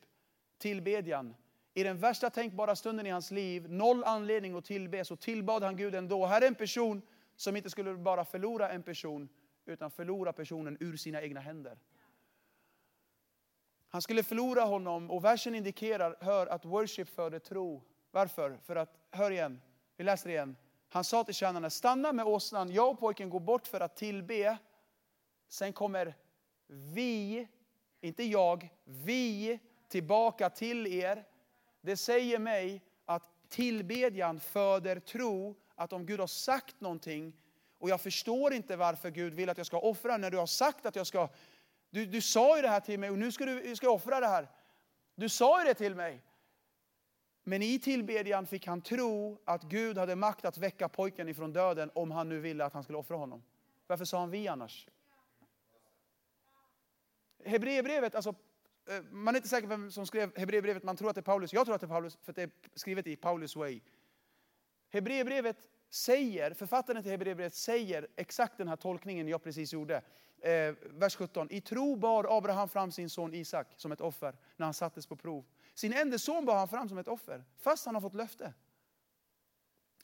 tillbedjan. 0.59 1.35
I 1.75 1.83
den 1.83 1.99
värsta 1.99 2.31
tänkbara 2.31 2.77
stunden 2.77 3.07
i 3.07 3.11
hans 3.11 3.31
liv, 3.31 3.71
noll 3.71 4.05
anledning 4.05 4.55
att 4.55 4.65
tillbe, 4.65 5.05
så 5.05 5.17
tillbad 5.17 5.63
han 5.63 5.77
Gud 5.77 5.95
ändå. 5.95 6.27
Här 6.27 6.43
är 6.43 6.47
en 6.47 6.55
person 6.55 7.03
som 7.37 7.57
inte 7.57 7.71
skulle 7.71 7.95
bara 7.95 8.25
förlora 8.25 8.71
en 8.71 8.83
person, 8.83 9.29
utan 9.65 9.91
förlora 9.91 10.33
personen 10.33 10.77
ur 10.81 10.97
sina 10.97 11.23
egna 11.23 11.41
händer. 11.41 11.79
Han 13.89 14.03
skulle 14.03 14.23
förlora 14.23 14.63
honom 14.63 15.11
och 15.11 15.25
versen 15.25 15.55
indikerar, 15.55 16.17
hör 16.21 16.47
att 16.47 16.65
worship 16.65 17.09
föder 17.09 17.39
tro. 17.39 17.83
Varför? 18.11 18.59
För 18.63 18.77
att, 18.77 18.99
hör 19.11 19.31
igen, 19.31 19.61
vi 19.97 20.05
läser 20.05 20.31
igen. 20.31 20.57
Han 20.89 21.05
sa 21.05 21.25
till 21.25 21.35
tjänarna, 21.35 21.71
stanna 21.71 22.13
med 22.13 22.27
åsnan, 22.27 22.73
jag 22.73 22.91
och 22.91 23.01
pojken 23.01 23.31
går 23.31 23.41
bort 23.41 23.67
för 23.67 23.81
att 23.81 23.97
tillbe. 23.97 24.59
Sen 25.49 25.73
kommer 25.73 26.15
vi, 26.71 27.49
inte 28.01 28.25
jag, 28.25 28.69
vi 28.85 29.59
tillbaka 29.89 30.51
till 30.51 30.87
er. 30.87 31.25
Det 31.81 31.97
säger 31.97 32.39
mig 32.39 32.83
att 33.05 33.23
tillbedjan 33.49 34.41
föder 34.41 35.01
tro, 35.01 35.57
att 35.75 35.93
om 35.93 36.07
Gud 36.07 36.21
har 36.21 36.27
sagt 36.27 36.81
någonting 36.81 37.33
och 37.79 37.91
jag 37.91 38.01
förstår 38.01 38.53
inte 38.53 38.77
varför 38.77 39.11
Gud 39.11 39.35
vill 39.35 39.51
att 39.51 39.57
jag 39.57 39.67
ska 39.67 39.79
offra 39.79 40.17
när 40.17 40.31
du 40.31 40.37
har 40.37 40.47
sagt 40.47 40.87
att 40.87 40.97
jag 40.97 41.07
ska. 41.07 41.29
Du, 41.91 42.07
du 42.07 42.21
sa 42.21 42.57
ju 42.57 42.63
det 42.63 42.69
här 42.69 42.81
till 42.81 43.01
mig 43.01 43.11
och 43.11 43.19
nu 43.19 43.33
ska 43.33 43.45
du 43.45 43.77
ska 43.77 43.91
offra 43.91 44.21
det 44.21 44.27
här. 44.27 44.49
Du 45.15 45.29
sa 45.29 45.61
ju 45.61 45.69
det 45.69 45.75
till 45.75 45.95
mig. 45.95 46.23
Men 47.45 47.63
i 47.63 47.79
tillbedjan 47.79 48.47
fick 48.47 48.67
han 48.67 48.83
tro 48.83 49.41
att 49.45 49.63
Gud 49.63 49.99
hade 49.99 50.17
makt 50.17 50.45
att 50.45 50.59
väcka 50.59 50.89
pojken 50.89 51.29
ifrån 51.29 51.53
döden 51.53 51.91
om 51.95 52.11
han 52.11 52.29
nu 52.29 52.41
ville 52.41 52.65
att 52.65 52.73
han 52.73 52.83
skulle 52.83 52.99
offra 52.99 53.17
honom. 53.17 53.43
Varför 53.87 54.05
sa 54.05 54.19
han 54.19 54.31
vi 54.31 54.49
annars? 54.49 54.87
Hebreerbrevet, 57.45 58.15
alltså, 58.15 58.35
eh, 58.89 59.03
man 59.11 59.35
är 59.35 59.39
inte 59.39 59.49
säker 59.49 59.69
på 59.69 59.71
vem 59.71 59.91
som 59.91 60.07
skrev 60.07 60.39
Hebreerbrevet, 60.39 60.83
man 60.83 60.97
tror 60.97 61.09
att 61.09 61.15
det 61.15 61.21
är 61.21 61.23
Paulus. 61.23 61.53
Jag 61.53 61.67
tror 61.67 61.75
att 61.75 61.81
det 61.81 61.87
är 61.87 61.89
Paulus, 61.89 62.19
för 62.23 62.33
det 62.33 62.43
är 62.43 62.51
skrivet 62.75 63.07
i 63.07 63.17
Paulus 63.17 63.57
way. 63.57 63.81
Hebreerbrevet 64.91 65.69
säger, 65.91 66.55
författaren 66.55 67.03
till 67.03 67.11
Hebreerbrevet 67.11 67.55
säger 67.55 68.09
exakt 68.17 68.59
den 68.59 68.69
här 68.69 68.77
tolkningen 68.77 69.29
jag 69.29 69.43
precis 69.43 69.73
gjorde. 69.73 70.03
Eh, 70.43 70.75
vers 70.91 71.17
17. 71.17 71.49
I 71.51 71.61
tro 71.61 71.97
bar 71.97 72.27
Abraham 72.39 72.69
fram 72.69 72.93
sin 72.93 73.11
son 73.11 73.35
Isak 73.35 73.67
som 73.77 73.93
ett 73.93 74.01
offer 74.01 74.37
när 74.57 74.67
han 74.67 74.75
sattes 74.75 75.07
på 75.07 75.17
prov. 75.17 75.45
Sin 75.75 75.93
enda 75.93 76.19
son 76.19 76.45
bar 76.45 76.57
han 76.57 76.69
fram 76.69 76.89
som 76.89 76.99
ett 76.99 77.09
offer, 77.09 77.45
fast 77.57 77.87
han 77.87 77.95
har 77.95 78.03
fått 78.03 78.15
löfte. 78.15 78.55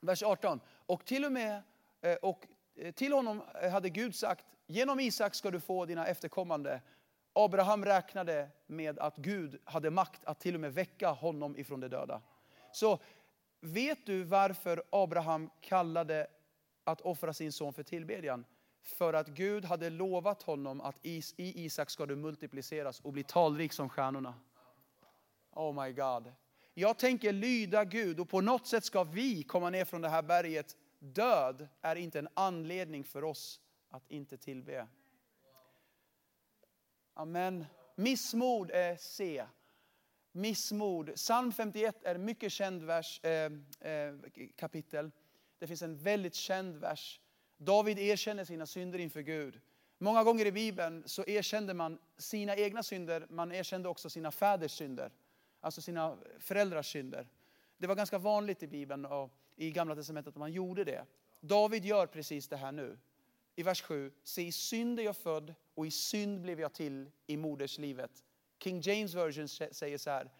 Vers 0.00 0.22
18. 0.22 0.60
Och 0.68 1.04
till 1.04 1.24
och 1.24 1.32
med, 1.32 1.62
eh, 2.00 2.14
och 2.14 2.46
eh, 2.74 2.92
till 2.92 3.12
honom 3.12 3.42
hade 3.72 3.88
Gud 3.88 4.14
sagt, 4.14 4.44
genom 4.66 5.00
Isak 5.00 5.34
ska 5.34 5.50
du 5.50 5.60
få 5.60 5.84
dina 5.84 6.06
efterkommande. 6.06 6.80
Abraham 7.38 7.84
räknade 7.84 8.48
med 8.66 8.98
att 8.98 9.16
Gud 9.16 9.58
hade 9.64 9.90
makt 9.90 10.24
att 10.24 10.40
till 10.40 10.54
och 10.54 10.60
med 10.60 10.74
väcka 10.74 11.10
honom 11.10 11.56
ifrån 11.56 11.80
de 11.80 11.88
döda. 11.88 12.22
Så 12.72 12.98
vet 13.60 14.06
du 14.06 14.22
varför 14.22 14.82
Abraham 14.90 15.50
kallade 15.60 16.26
att 16.84 17.00
offra 17.00 17.32
sin 17.32 17.52
son 17.52 17.72
för 17.72 17.82
tillbedjan? 17.82 18.44
För 18.82 19.14
att 19.14 19.28
Gud 19.28 19.64
hade 19.64 19.90
lovat 19.90 20.42
honom 20.42 20.80
att 20.80 20.96
i 21.02 21.22
Isak 21.36 21.90
ska 21.90 22.06
du 22.06 22.16
multipliceras 22.16 23.00
och 23.00 23.12
bli 23.12 23.22
talrik 23.22 23.72
som 23.72 23.88
stjärnorna. 23.88 24.34
Oh 25.52 25.84
my 25.84 25.92
God. 25.92 26.32
jag 26.74 26.98
tänker 26.98 27.32
lyda 27.32 27.84
Gud 27.84 28.20
och 28.20 28.28
på 28.28 28.40
något 28.40 28.66
sätt 28.66 28.84
ska 28.84 29.04
vi 29.04 29.42
komma 29.42 29.70
ner 29.70 29.84
från 29.84 30.00
det 30.00 30.08
här 30.08 30.22
berget. 30.22 30.76
Död 30.98 31.68
är 31.80 31.96
inte 31.96 32.18
en 32.18 32.28
anledning 32.34 33.04
för 33.04 33.24
oss 33.24 33.60
att 33.90 34.10
inte 34.10 34.36
tillbe. 34.36 34.86
Amen. 37.18 37.66
Missmod 37.94 38.70
är 38.70 38.96
C. 38.96 39.46
Missmod. 40.32 41.14
Psalm 41.14 41.52
51 41.52 42.04
är 42.04 42.14
en 42.14 42.24
mycket 42.24 42.52
känd 42.52 42.82
vers, 42.82 43.20
eh, 43.24 43.30
eh, 43.92 44.14
kapitel. 44.56 45.10
Det 45.58 45.66
finns 45.66 45.82
en 45.82 45.96
väldigt 45.96 46.34
känd 46.34 46.76
vers. 46.76 47.20
David 47.56 47.98
erkänner 47.98 48.44
sina 48.44 48.66
synder 48.66 48.98
inför 48.98 49.20
Gud. 49.20 49.60
Många 49.98 50.24
gånger 50.24 50.46
i 50.46 50.52
Bibeln 50.52 51.02
så 51.06 51.24
erkände 51.26 51.74
man 51.74 51.98
sina 52.16 52.56
egna 52.56 52.82
synder, 52.82 53.26
man 53.30 53.52
erkände 53.52 53.88
också 53.88 54.10
sina 54.10 54.30
fäders 54.30 54.72
synder. 54.72 55.12
Alltså 55.60 55.80
sina 55.80 56.16
föräldrars 56.38 56.92
synder. 56.92 57.28
Det 57.78 57.86
var 57.86 57.94
ganska 57.94 58.18
vanligt 58.18 58.62
i 58.62 58.66
Bibeln 58.66 59.06
och 59.06 59.30
i 59.56 59.70
Gamla 59.70 59.94
Testamentet 59.94 60.34
att 60.34 60.38
man 60.38 60.52
gjorde 60.52 60.84
det. 60.84 61.04
David 61.40 61.84
gör 61.84 62.06
precis 62.06 62.48
det 62.48 62.56
här 62.56 62.72
nu. 62.72 62.98
I 63.56 63.62
vers 63.62 63.82
7, 63.82 64.12
se 64.22 64.42
i 64.42 64.52
synd 64.52 65.00
är 65.00 65.02
jag 65.02 65.16
född 65.16 65.54
och 65.74 65.86
i 65.86 65.90
synd 65.90 66.40
blev 66.40 66.60
jag 66.60 66.72
till 66.72 67.10
i 67.26 67.36
moderslivet. 67.36 68.24
King 68.62 68.80
James 68.80 69.14
version 69.14 69.48
säger 69.48 69.98
så 69.98 70.10
här, 70.10 70.30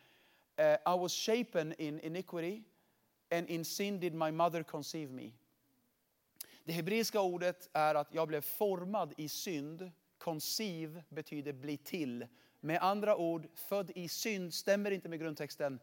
eh, 0.57 0.95
I 0.95 0.99
was 0.99 1.13
shapen 1.13 1.75
in 1.79 2.01
iniquity 2.01 2.63
and 3.31 3.51
in 3.51 3.65
sin 3.65 4.01
did 4.01 4.15
my 4.15 4.31
mother 4.31 4.63
conceive 4.63 5.13
me. 5.13 5.33
Det 6.65 6.73
hebreiska 6.73 7.21
ordet 7.21 7.69
är 7.73 7.95
att 7.95 8.15
jag 8.15 8.29
blev 8.29 8.41
formad 8.41 9.15
i 9.17 9.29
synd. 9.29 9.91
Conceive 10.19 11.05
betyder 11.09 11.53
bli 11.53 11.77
till. 11.77 12.27
Med 12.61 12.83
andra 12.83 13.17
ord, 13.17 13.49
född 13.55 13.91
i 13.95 14.09
synd 14.09 14.55
stämmer 14.55 14.91
inte 14.91 15.09
med 15.09 15.21
grundtexten. 15.21 15.81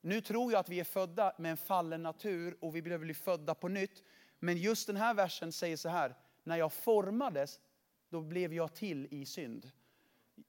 Nu 0.00 0.20
tror 0.20 0.52
jag 0.52 0.60
att 0.60 0.68
vi 0.68 0.80
är 0.80 0.84
födda 0.84 1.34
med 1.38 1.50
en 1.50 1.56
fallen 1.56 2.02
natur 2.02 2.56
och 2.60 2.76
vi 2.76 2.82
behöver 2.82 3.04
bli 3.04 3.14
födda 3.14 3.54
på 3.54 3.68
nytt. 3.68 4.02
Men 4.38 4.56
just 4.56 4.86
den 4.86 4.96
här 4.96 5.14
versen 5.14 5.52
säger 5.52 5.76
så 5.76 5.88
här, 5.88 6.14
när 6.44 6.56
jag 6.56 6.72
formades, 6.72 7.60
då 8.08 8.20
blev 8.20 8.54
jag 8.54 8.74
till 8.74 9.08
i 9.10 9.26
synd. 9.26 9.70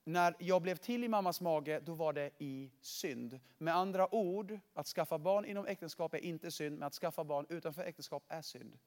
När 0.03 0.35
jag 0.39 0.61
blev 0.61 0.75
till 0.75 1.03
i 1.03 1.07
mammas 1.07 1.41
mage, 1.41 1.79
då 1.79 1.93
var 1.93 2.13
det 2.13 2.31
i 2.37 2.71
synd. 2.81 3.39
Med 3.57 3.75
andra 3.75 4.15
ord, 4.15 4.59
att 4.73 4.87
skaffa 4.87 5.17
barn 5.17 5.45
inom 5.45 5.65
äktenskap 5.65 6.13
är 6.13 6.17
inte 6.17 6.51
synd, 6.51 6.79
men 6.79 6.87
att 6.87 6.93
skaffa 6.93 7.23
barn 7.23 7.45
utanför 7.49 7.83
äktenskap 7.83 8.23
är 8.27 8.41
synd. 8.41 8.77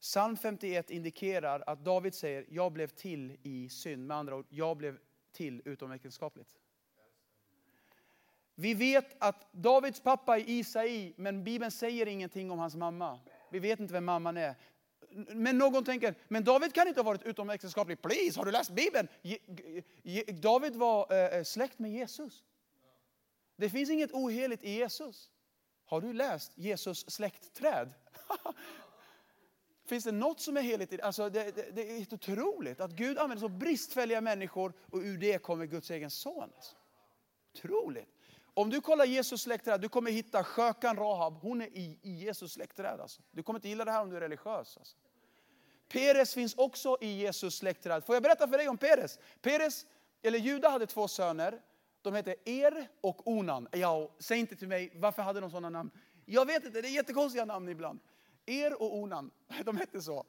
Psalm 0.00 0.36
51 0.36 0.90
indikerar 0.90 1.64
att 1.66 1.84
David 1.84 2.14
säger, 2.14 2.46
jag 2.48 2.72
blev 2.72 2.86
till 2.86 3.36
i 3.42 3.68
synd. 3.68 4.06
Med 4.06 4.16
andra 4.16 4.36
ord, 4.36 4.46
jag 4.48 4.76
blev 4.76 4.98
till 5.32 5.62
utomäktenskapligt. 5.64 6.56
Vi 8.54 8.74
vet 8.74 9.16
att 9.18 9.52
Davids 9.52 10.00
pappa 10.00 10.38
är 10.38 10.48
Isai, 10.48 11.14
men 11.16 11.44
Bibeln 11.44 11.70
säger 11.70 12.08
ingenting 12.08 12.50
om 12.50 12.58
hans 12.58 12.76
mamma. 12.76 13.20
Vi 13.50 13.58
vet 13.58 13.80
inte 13.80 13.92
vem 13.92 14.04
mamman 14.04 14.36
är. 14.36 14.54
Men 15.10 15.58
någon 15.58 15.84
tänker, 15.84 16.14
men 16.28 16.44
David 16.44 16.74
kan 16.74 16.88
inte 16.88 17.00
ha 17.00 17.04
varit 17.04 17.22
utomäktenskaplig. 17.22 18.02
Please, 18.02 18.40
har 18.40 18.44
du 18.44 18.52
läst 18.52 18.70
Bibeln? 18.70 19.08
David 20.40 20.76
var 20.76 21.12
eh, 21.12 21.38
eh, 21.38 21.44
släkt 21.44 21.78
med 21.78 21.90
Jesus. 21.90 22.44
Det 23.56 23.70
finns 23.70 23.90
inget 23.90 24.12
oheligt 24.12 24.64
i 24.64 24.70
Jesus. 24.70 25.30
Har 25.84 26.00
du 26.00 26.12
läst 26.12 26.52
Jesus 26.54 27.10
släktträd? 27.10 27.94
Finns 29.86 30.04
det 30.04 30.12
något 30.12 30.40
som 30.40 30.56
är 30.56 30.62
heligt 30.62 30.92
i 30.92 30.96
det? 30.96 31.02
Alltså 31.02 31.30
det, 31.30 31.56
det, 31.56 31.70
det 31.70 31.90
är 31.90 31.98
helt 31.98 32.12
otroligt 32.12 32.80
att 32.80 32.90
Gud 32.90 33.18
använder 33.18 33.40
så 33.40 33.48
bristfälliga 33.48 34.20
människor 34.20 34.72
och 34.92 34.98
ur 34.98 35.18
det 35.18 35.42
kommer 35.42 35.66
Guds 35.66 35.90
egen 35.90 36.10
son. 36.10 36.50
Alltså. 36.56 36.76
Otroligt. 37.54 38.08
Om 38.54 38.70
du 38.70 38.80
kollar 38.80 39.04
Jesus 39.04 39.42
släktträd, 39.42 39.80
du 39.80 39.88
kommer 39.88 40.10
hitta 40.10 40.44
skökan 40.44 40.96
Rahab, 40.96 41.38
hon 41.42 41.62
är 41.62 41.66
i, 41.66 41.98
i 42.02 42.10
Jesus 42.10 42.52
släktträd. 42.52 43.00
Alltså. 43.00 43.22
Du 43.30 43.42
kommer 43.42 43.58
inte 43.58 43.68
gilla 43.68 43.84
det 43.84 43.90
här 43.90 44.02
om 44.02 44.10
du 44.10 44.16
är 44.16 44.20
religiös. 44.20 44.76
Alltså. 44.76 44.96
Peres 45.88 46.34
finns 46.34 46.54
också 46.54 46.98
i 47.00 47.08
Jesus 47.08 47.56
släktträd. 47.56 48.04
Får 48.04 48.16
jag 48.16 48.22
berätta 48.22 48.48
för 48.48 48.58
dig 48.58 48.68
om 48.68 48.78
Peres? 48.78 49.18
Peres, 49.40 49.86
eller 50.22 50.38
Juda 50.38 50.68
hade 50.68 50.86
två 50.86 51.08
söner. 51.08 51.60
De 52.02 52.14
hette 52.14 52.34
Er 52.44 52.88
och 53.00 53.28
Onan. 53.28 53.68
Ja, 53.72 54.10
säg 54.18 54.38
inte 54.38 54.56
till 54.56 54.68
mig, 54.68 54.92
varför 54.94 55.22
hade 55.22 55.40
de 55.40 55.50
sådana 55.50 55.70
namn? 55.70 55.90
Jag 56.24 56.46
vet 56.46 56.64
inte, 56.64 56.80
det 56.82 56.88
är 56.88 56.92
jättekonstiga 56.92 57.44
namn 57.44 57.68
ibland. 57.68 58.00
Er 58.46 58.82
och 58.82 58.96
Onan, 58.96 59.30
de 59.64 59.76
hette 59.76 60.02
så. 60.02 60.24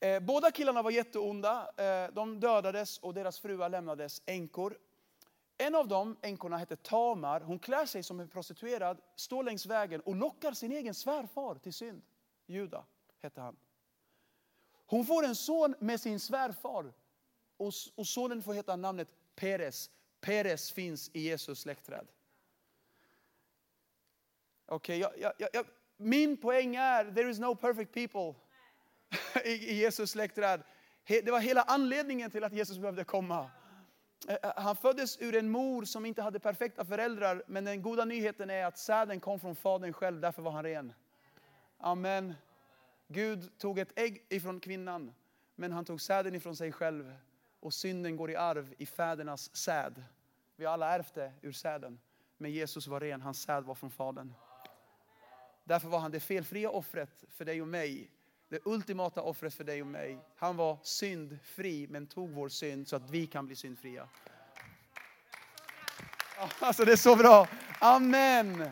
Eh, 0.00 0.20
båda 0.20 0.50
killarna 0.50 0.82
var 0.82 0.90
jätteonda. 0.90 1.70
Eh, 1.76 2.14
de 2.14 2.40
dödades 2.40 2.98
och 2.98 3.14
deras 3.14 3.40
fruar 3.40 3.68
lämnades 3.68 4.22
änkor. 4.26 4.78
En 5.58 5.74
av 5.74 5.88
dem, 5.88 6.16
änkorna, 6.22 6.56
hette 6.56 6.76
Tamar. 6.76 7.40
Hon 7.40 7.58
klär 7.58 7.86
sig 7.86 8.02
som 8.02 8.20
en 8.20 8.28
prostituerad, 8.28 9.00
står 9.16 9.42
längs 9.42 9.66
vägen 9.66 10.00
och 10.00 10.16
lockar 10.16 10.52
sin 10.52 10.72
egen 10.72 10.94
svärfar 10.94 11.54
till 11.54 11.72
synd. 11.72 12.02
Juda 12.46 12.84
hette 13.22 13.40
han. 13.40 13.56
Hon 14.86 15.06
får 15.06 15.24
en 15.24 15.34
son 15.34 15.74
med 15.78 16.00
sin 16.00 16.20
svärfar 16.20 16.92
och, 17.56 17.72
och 17.94 18.06
sonen 18.06 18.42
får 18.42 18.54
heta 18.54 18.76
namnet 18.76 19.08
Peres. 19.34 19.90
Peres 20.20 20.72
finns 20.72 21.10
i 21.12 21.20
Jesus 21.20 21.60
släktträd. 21.60 22.06
Okej, 24.66 25.06
okay, 25.06 25.20
jag, 25.20 25.32
jag, 25.38 25.48
jag, 25.52 25.66
min 25.96 26.36
poäng 26.36 26.76
är, 26.76 27.04
there 27.04 27.30
is 27.30 27.38
no 27.38 27.54
perfect 27.54 27.94
people 27.94 28.34
i 29.44 29.74
Jesus 29.74 30.10
släktträd. 30.10 30.62
Det 31.06 31.30
var 31.30 31.40
hela 31.40 31.62
anledningen 31.62 32.30
till 32.30 32.44
att 32.44 32.52
Jesus 32.52 32.78
behövde 32.78 33.04
komma. 33.04 33.50
Eh, 34.28 34.36
eh, 34.42 34.52
han 34.56 34.76
föddes 34.76 35.20
ur 35.20 35.36
en 35.36 35.50
mor 35.50 35.84
som 35.84 36.06
inte 36.06 36.22
hade 36.22 36.40
perfekta 36.40 36.84
föräldrar, 36.84 37.42
men 37.46 37.64
den 37.64 37.82
goda 37.82 38.04
nyheten 38.04 38.50
är 38.50 38.64
att 38.64 38.78
säden 38.78 39.20
kom 39.20 39.40
från 39.40 39.56
fadern 39.56 39.92
själv, 39.92 40.20
därför 40.20 40.42
var 40.42 40.50
han 40.50 40.64
ren. 40.64 40.92
Amen. 41.78 42.34
Gud 43.12 43.58
tog 43.58 43.78
ett 43.78 43.98
ägg 43.98 44.26
ifrån 44.28 44.60
kvinnan, 44.60 45.14
men 45.54 45.72
han 45.72 45.84
tog 45.84 46.00
säden 46.00 46.34
ifrån 46.34 46.56
sig 46.56 46.72
själv. 46.72 47.16
Och 47.60 47.74
synden 47.74 48.16
går 48.16 48.30
i 48.30 48.36
arv 48.36 48.74
i 48.78 48.86
fädernas 48.86 49.56
säd. 49.56 50.04
Vi 50.56 50.64
har 50.64 50.72
alla 50.72 50.94
ärvt 50.94 51.14
det 51.14 51.32
ur 51.42 51.52
säden. 51.52 52.00
Men 52.36 52.50
Jesus 52.50 52.86
var 52.86 53.00
ren, 53.00 53.20
hans 53.20 53.42
säd 53.42 53.64
var 53.64 53.74
från 53.74 53.90
Fadern. 53.90 54.34
Därför 55.64 55.88
var 55.88 55.98
han 55.98 56.10
det 56.10 56.20
felfria 56.20 56.70
offret 56.70 57.24
för 57.28 57.44
dig 57.44 57.62
och 57.62 57.68
mig. 57.68 58.10
Det 58.48 58.60
ultimata 58.64 59.22
offret 59.22 59.54
för 59.54 59.64
dig 59.64 59.80
och 59.80 59.86
mig. 59.86 60.18
Han 60.36 60.56
var 60.56 60.78
syndfri 60.82 61.86
men 61.90 62.06
tog 62.06 62.30
vår 62.30 62.48
synd 62.48 62.88
så 62.88 62.96
att 62.96 63.10
vi 63.10 63.26
kan 63.26 63.46
bli 63.46 63.56
syndfria. 63.56 64.08
Alltså 66.58 66.84
det 66.84 66.92
är 66.92 66.96
så 66.96 67.16
bra. 67.16 67.48
Amen. 67.80 68.70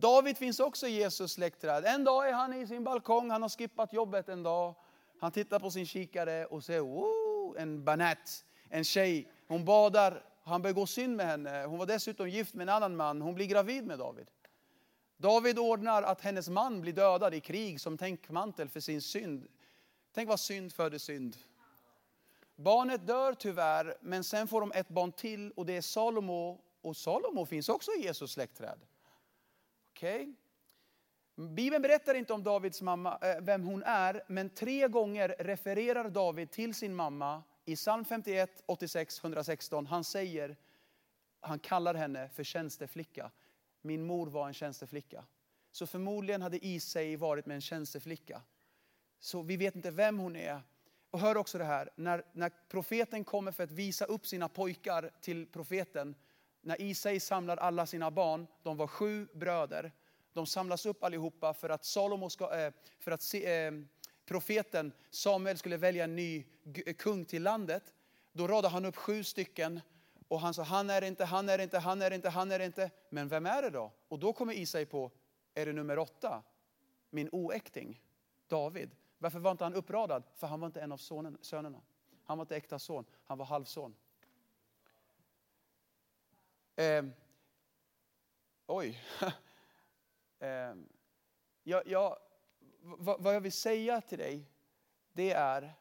David 0.00 0.36
finns 0.36 0.60
också 0.60 0.86
i 0.86 0.90
Jesus 0.90 1.32
släktträd. 1.32 1.84
En 1.84 2.04
dag 2.04 2.28
är 2.28 2.32
han 2.32 2.52
i 2.52 2.66
sin 2.66 2.84
balkong, 2.84 3.30
han 3.30 3.42
har 3.42 3.48
skippat 3.48 3.92
jobbet 3.92 4.28
en 4.28 4.42
dag. 4.42 4.74
Han 5.20 5.32
tittar 5.32 5.58
på 5.58 5.70
sin 5.70 5.86
kikare 5.86 6.46
och 6.46 6.64
ser, 6.64 6.80
oh, 6.80 7.62
en 7.62 7.84
banett, 7.84 8.44
en 8.68 8.84
tjej. 8.84 9.32
Hon 9.48 9.64
badar, 9.64 10.24
han 10.44 10.62
begår 10.62 10.86
synd 10.86 11.16
med 11.16 11.26
henne. 11.26 11.64
Hon 11.64 11.78
var 11.78 11.86
dessutom 11.86 12.28
gift 12.28 12.54
med 12.54 12.62
en 12.62 12.68
annan 12.68 12.96
man. 12.96 13.22
Hon 13.22 13.34
blir 13.34 13.46
gravid 13.46 13.86
med 13.86 13.98
David. 13.98 14.30
David 15.16 15.58
ordnar 15.58 16.02
att 16.02 16.20
hennes 16.20 16.48
man 16.48 16.80
blir 16.80 16.92
dödad 16.92 17.34
i 17.34 17.40
krig 17.40 17.80
som 17.80 17.98
tänkmantel 17.98 18.68
för 18.68 18.80
sin 18.80 19.02
synd. 19.02 19.48
Tänk 20.14 20.28
vad 20.28 20.40
synd 20.40 20.72
föder 20.72 20.98
synd. 20.98 21.36
Barnet 22.56 23.06
dör 23.06 23.34
tyvärr, 23.34 23.96
men 24.00 24.24
sen 24.24 24.48
får 24.48 24.60
de 24.60 24.72
ett 24.72 24.88
barn 24.88 25.12
till 25.12 25.50
och 25.50 25.66
det 25.66 25.76
är 25.76 25.80
Salomo. 25.80 26.60
Och 26.82 26.96
Salomo 26.96 27.46
finns 27.46 27.68
också 27.68 27.90
i 27.92 28.02
Jesus 28.02 28.32
släktträd. 28.32 28.80
Okej? 30.00 30.22
Okay? 30.22 30.34
Bibeln 31.54 31.82
berättar 31.82 32.14
inte 32.14 32.32
om 32.32 32.42
Davids 32.42 32.82
mamma, 32.82 33.18
eh, 33.22 33.40
vem 33.40 33.64
hon 33.64 33.82
är, 33.82 34.22
men 34.26 34.50
tre 34.50 34.88
gånger 34.88 35.34
refererar 35.38 36.10
David 36.10 36.50
till 36.50 36.74
sin 36.74 36.94
mamma 36.94 37.42
i 37.64 37.76
psalm 37.76 38.04
51, 38.04 38.62
86, 38.66 39.24
116. 39.24 39.86
Han 39.86 40.04
säger, 40.04 40.56
han 41.40 41.58
kallar 41.58 41.94
henne 41.94 42.28
för 42.28 42.44
tjänsteflicka. 42.44 43.30
Min 43.82 44.06
mor 44.06 44.26
var 44.26 44.46
en 44.48 44.54
tjänsteflicka. 44.54 45.24
Så 45.72 45.86
förmodligen 45.86 46.42
hade 46.42 46.66
Isai 46.66 47.16
varit 47.16 47.46
med 47.46 47.54
en 47.54 47.60
tjänsteflicka. 47.60 48.42
Så 49.18 49.42
vi 49.42 49.56
vet 49.56 49.76
inte 49.76 49.90
vem 49.90 50.18
hon 50.18 50.36
är. 50.36 50.62
Och 51.10 51.20
hör 51.20 51.36
också 51.36 51.58
det 51.58 51.64
här, 51.64 51.90
när, 51.96 52.24
när 52.32 52.50
profeten 52.68 53.24
kommer 53.24 53.52
för 53.52 53.64
att 53.64 53.72
visa 53.72 54.04
upp 54.04 54.26
sina 54.26 54.48
pojkar 54.48 55.10
till 55.20 55.46
profeten, 55.46 56.14
när 56.60 56.80
Isai 56.80 57.20
samlar 57.20 57.56
alla 57.56 57.86
sina 57.86 58.10
barn, 58.10 58.46
de 58.62 58.76
var 58.76 58.86
sju 58.86 59.28
bröder, 59.34 59.92
de 60.32 60.46
samlas 60.46 60.86
upp 60.86 61.04
allihopa 61.04 61.54
för 61.54 61.68
att, 61.68 61.84
Salomo 61.84 62.30
ska, 62.30 62.58
eh, 62.58 62.72
för 62.98 63.10
att 63.10 63.34
eh, 63.34 63.84
profeten 64.24 64.92
Samuel 65.10 65.58
skulle 65.58 65.76
välja 65.76 66.04
en 66.04 66.16
ny 66.16 66.44
eh, 66.86 66.94
kung 66.94 67.24
till 67.24 67.42
landet. 67.42 67.94
Då 68.32 68.46
radade 68.46 68.68
han 68.68 68.84
upp 68.84 68.96
sju 68.96 69.24
stycken 69.24 69.80
och 70.28 70.40
han 70.40 70.54
sa, 70.54 70.62
han 70.62 70.90
är 70.90 71.04
inte, 71.04 71.24
han 71.24 71.48
är 71.48 71.58
inte, 71.58 71.78
han 71.78 72.02
är 72.02 72.10
inte, 72.10 72.28
han 72.28 72.52
är 72.52 72.60
inte. 72.60 72.90
Men 73.08 73.28
vem 73.28 73.46
är 73.46 73.62
det 73.62 73.70
då? 73.70 73.92
Och 74.08 74.18
då 74.18 74.32
kommer 74.32 74.52
Isai 74.52 74.86
på, 74.86 75.10
är 75.54 75.66
det 75.66 75.72
nummer 75.72 75.98
åtta? 75.98 76.42
Min 77.10 77.28
oäkting, 77.32 78.02
David. 78.48 78.90
Varför 79.18 79.38
var 79.38 79.50
inte 79.50 79.64
han 79.64 79.74
uppradad? 79.74 80.22
För 80.36 80.46
han 80.46 80.60
var 80.60 80.66
inte 80.66 80.80
en 80.80 80.92
av 80.92 80.96
sonen, 80.96 81.38
sönerna. 81.40 81.80
Han 82.24 82.38
var 82.38 82.42
inte 82.42 82.56
äkta 82.56 82.78
son, 82.78 83.04
han 83.24 83.38
var 83.38 83.46
halvson. 83.46 83.94
Eh, 86.80 87.04
oj. 88.66 88.98
eh, 90.38 90.74
jag, 91.62 91.86
jag, 91.86 92.18
vad, 92.80 93.22
vad 93.22 93.34
jag 93.34 93.40
vill 93.40 93.52
säga 93.52 94.00
till 94.00 94.18
dig, 94.18 94.50
det 95.12 95.32
är 95.32 95.74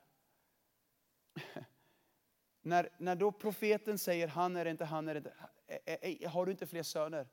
när, 2.61 2.89
när 2.97 3.15
då 3.15 3.31
profeten 3.31 3.97
säger 3.97 4.27
han 4.27 4.55
är 4.55 4.65
inte, 4.65 4.85
han 4.85 5.07
är 5.07 5.15
inte, 5.15 5.33
har 6.27 6.45
du 6.45 6.51
inte 6.51 6.67
fler 6.67 6.83
söner? 6.83 7.27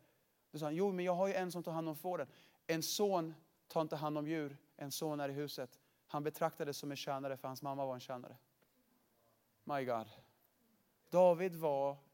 Då 0.51 0.59
sa 0.59 0.67
han, 0.67 0.75
jo 0.75 0.93
men 0.93 1.05
jag 1.05 1.15
har 1.15 1.27
ju 1.27 1.35
en 1.35 1.53
som 1.53 1.63
tar 1.63 1.73
hand 1.73 1.89
om 1.89 1.97
fåren. 1.97 2.29
En 2.67 2.83
son 2.83 3.35
tar 3.69 3.81
inte 3.81 3.97
hand 3.97 4.19
om 4.19 4.29
djur, 4.29 4.57
en 4.77 4.93
son 4.93 5.21
är 5.21 5.29
i 5.29 5.33
huset. 5.33 5.81
Han 6.07 6.25
betraktades 6.25 6.77
som 6.77 6.91
en 6.91 6.97
tjänare 6.97 7.37
för 7.37 7.49
hans 7.49 7.63
mamma 7.63 7.87
var 7.87 7.95
en 7.95 8.01
tjänare. 8.01 8.37
My 9.65 9.85
God. 9.85 10.09
David 11.11 11.55
var 11.55 12.06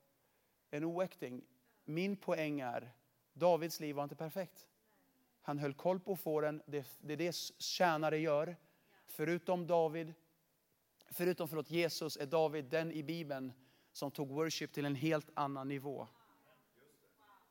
en 0.72 0.84
oäkting. 0.84 1.44
Min 1.84 2.16
poäng 2.16 2.60
är, 2.60 2.92
Davids 3.32 3.80
liv 3.80 3.96
var 3.96 4.02
inte 4.02 4.16
perfekt. 4.16 4.66
Han 5.42 5.58
höll 5.58 5.74
koll 5.74 6.00
på 6.00 6.16
fåren, 6.16 6.62
det, 6.66 6.86
det 7.00 7.12
är 7.12 7.16
det 7.16 7.36
tjänare 7.58 8.18
gör. 8.18 8.56
Förutom 9.06 9.66
David, 9.66 10.14
förutom 11.10 11.48
förlåt, 11.48 11.70
Jesus 11.70 12.16
är 12.16 12.26
David 12.26 12.64
den 12.64 12.92
i 12.92 13.02
Bibeln 13.02 13.52
som 13.92 14.10
tog 14.10 14.28
worship 14.28 14.72
till 14.72 14.84
en 14.84 14.94
helt 14.94 15.30
annan 15.34 15.68
nivå. 15.68 16.08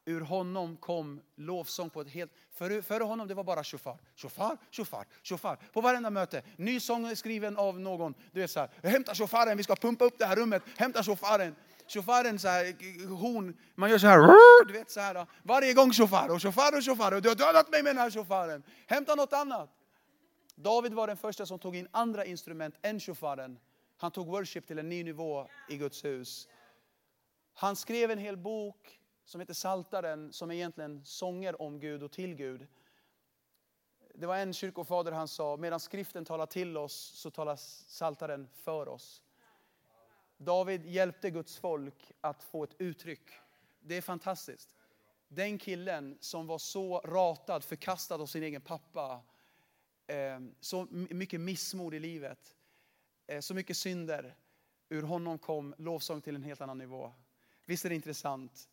Ur 0.05 0.21
honom 0.21 0.77
kom 0.77 1.21
lovsång 1.35 1.89
på 1.89 2.01
ett 2.01 2.09
helt... 2.09 2.31
Före, 2.51 2.81
före 2.81 3.03
honom 3.03 3.27
det 3.27 3.33
var 3.33 3.43
bara 3.43 3.63
shofar, 3.63 3.97
shofar, 4.15 4.57
shofar, 4.71 5.05
shofar. 5.23 5.55
På 5.55 5.81
varenda 5.81 6.09
möte. 6.09 6.43
Ny 6.55 6.79
sång 6.79 7.15
skriven 7.15 7.57
av 7.57 7.79
någon. 7.79 8.13
Du 8.31 8.41
vet 8.41 8.51
så 8.51 8.59
här, 8.59 8.69
hämta 8.83 9.15
shofaren, 9.15 9.57
vi 9.57 9.63
ska 9.63 9.75
pumpa 9.75 10.05
upp 10.05 10.17
det 10.17 10.25
här 10.25 10.35
rummet. 10.35 10.63
Hämta 10.77 11.03
shofaren. 11.03 11.55
Shofaren, 11.93 12.39
så 12.39 12.47
här, 12.47 13.07
horn, 13.07 13.57
man 13.75 13.89
gör 13.89 13.97
så 13.97 14.07
här, 14.07 14.67
du 14.67 14.73
vet 14.73 14.91
så 14.91 14.99
här. 14.99 15.27
Varje 15.43 15.73
gång 15.73 15.91
chaufför, 15.91 16.31
och 16.31 16.41
chaufför, 16.41 16.77
och 16.77 16.83
chaufför, 16.83 17.13
Och 17.13 17.21
du 17.21 17.29
har 17.29 17.35
dödat 17.35 17.71
mig 17.71 17.83
med 17.83 17.95
den 17.95 18.01
här 18.01 18.11
shofaren. 18.11 18.63
Hämta 18.87 19.15
något 19.15 19.33
annat. 19.33 19.69
David 20.55 20.93
var 20.93 21.07
den 21.07 21.17
första 21.17 21.45
som 21.45 21.59
tog 21.59 21.75
in 21.75 21.87
andra 21.91 22.25
instrument 22.25 22.75
än 22.81 22.99
shofaren. 22.99 23.59
Han 23.97 24.11
tog 24.11 24.27
worship 24.27 24.67
till 24.67 24.79
en 24.79 24.89
ny 24.89 25.03
nivå 25.03 25.47
i 25.69 25.77
Guds 25.77 26.05
hus. 26.05 26.47
Han 27.53 27.75
skrev 27.75 28.11
en 28.11 28.17
hel 28.17 28.37
bok 28.37 28.99
som 29.25 29.39
heter 29.39 29.53
Saltaren 29.53 30.33
som 30.33 30.51
är 30.51 30.55
egentligen 30.55 31.05
sånger 31.05 31.61
om 31.61 31.79
Gud 31.79 32.03
och 32.03 32.11
till 32.11 32.35
Gud. 32.35 32.67
Det 34.15 34.27
var 34.27 34.37
en 34.37 34.53
kyrkofader 34.53 35.11
han 35.11 35.27
sa, 35.27 35.57
medan 35.57 35.79
skriften 35.79 36.25
talar 36.25 36.45
till 36.45 36.77
oss 36.77 37.11
så 37.15 37.31
talar 37.31 37.55
Saltaren 37.87 38.47
för 38.53 38.87
oss. 38.87 39.21
David 40.43 40.85
hjälpte 40.85 41.29
Guds 41.29 41.57
folk 41.57 42.11
att 42.21 42.43
få 42.43 42.63
ett 42.63 42.75
uttryck. 42.77 43.29
Det 43.79 43.95
är 43.95 44.01
fantastiskt. 44.01 44.75
Den 45.27 45.57
killen 45.57 46.17
som 46.19 46.47
var 46.47 46.57
så 46.57 46.99
ratad, 46.99 47.63
förkastad 47.63 48.15
av 48.15 48.25
sin 48.25 48.43
egen 48.43 48.61
pappa, 48.61 49.21
ehm, 50.07 50.55
så 50.59 50.87
mycket 50.91 51.41
missmod 51.41 51.93
i 51.93 51.99
livet, 51.99 52.55
eh, 53.27 53.39
så 53.39 53.53
mycket 53.53 53.77
synder. 53.77 54.35
Ur 54.89 55.03
honom 55.03 55.37
kom 55.37 55.75
lovsång 55.77 56.21
till 56.21 56.35
en 56.35 56.43
helt 56.43 56.61
annan 56.61 56.77
nivå. 56.77 57.13
Visst 57.65 57.85
är 57.85 57.89
det 57.89 57.95
intressant? 57.95 58.69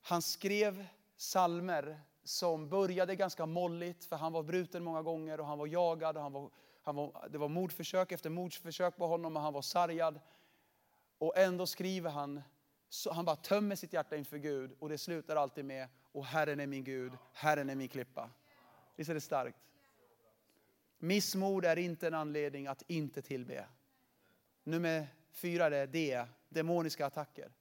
Han 0.00 0.22
skrev 0.22 0.86
salmer 1.16 2.00
som 2.24 2.68
började 2.68 3.16
ganska 3.16 3.46
molligt, 3.46 4.04
för 4.04 4.16
han 4.16 4.32
var 4.32 4.42
bruten 4.42 4.84
många 4.84 5.02
gånger 5.02 5.40
och 5.40 5.46
han 5.46 5.58
var 5.58 5.66
jagad. 5.66 6.16
Och 6.16 6.22
han 6.22 6.32
var, 6.32 6.50
han 6.82 6.96
var, 6.96 7.28
det 7.30 7.38
var 7.38 7.48
mordförsök 7.48 8.12
efter 8.12 8.30
mordförsök 8.30 8.96
på 8.96 9.06
honom 9.06 9.36
och 9.36 9.42
han 9.42 9.52
var 9.52 9.62
sargad. 9.62 10.20
Och 11.22 11.36
ändå 11.36 11.66
skriver 11.66 12.10
han, 12.10 12.42
han 13.10 13.24
bara 13.24 13.36
tömmer 13.36 13.76
sitt 13.76 13.92
hjärta 13.92 14.16
inför 14.16 14.38
Gud 14.38 14.76
och 14.78 14.88
det 14.88 14.98
slutar 14.98 15.36
alltid 15.36 15.64
med, 15.64 15.88
och 16.12 16.24
Herren 16.24 16.60
är 16.60 16.66
min 16.66 16.84
Gud, 16.84 17.12
Herren 17.32 17.70
är 17.70 17.74
min 17.74 17.88
klippa. 17.88 18.30
Visst 18.96 19.10
är 19.10 19.14
det 19.14 19.20
starkt? 19.20 19.58
Missmod 20.98 21.64
är 21.64 21.78
inte 21.78 22.06
en 22.06 22.14
anledning 22.14 22.66
att 22.66 22.82
inte 22.86 23.22
tillbe. 23.22 23.66
Nummer 24.64 25.06
fyra 25.32 25.66
är 25.66 25.86
det, 25.86 26.28
demoniska 26.48 27.06
attacker. 27.06 27.52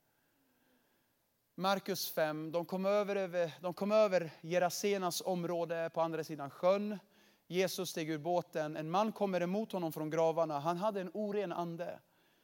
Markus 1.56 2.12
5, 2.12 2.52
de 2.52 2.66
kom 2.66 2.86
över, 2.86 3.52
de 3.62 3.74
kom 3.74 3.92
över 3.92 4.32
Gerasenas 4.42 5.22
område 5.22 5.90
på 5.94 6.02
andra 6.02 6.24
sidan 6.24 6.50
sjön. 6.50 7.00
Jesus 7.48 7.90
steg 7.90 8.10
ur 8.10 8.18
båten, 8.18 8.78
en 8.78 8.92
man 8.92 9.12
kommer 9.12 9.42
emot 9.42 9.72
honom 9.72 9.94
från 9.94 10.10
gravarna. 10.10 10.60
Han 10.60 10.78
hade 10.78 11.02
en 11.02 11.12
oren 11.14 11.52
ande. 11.52 12.00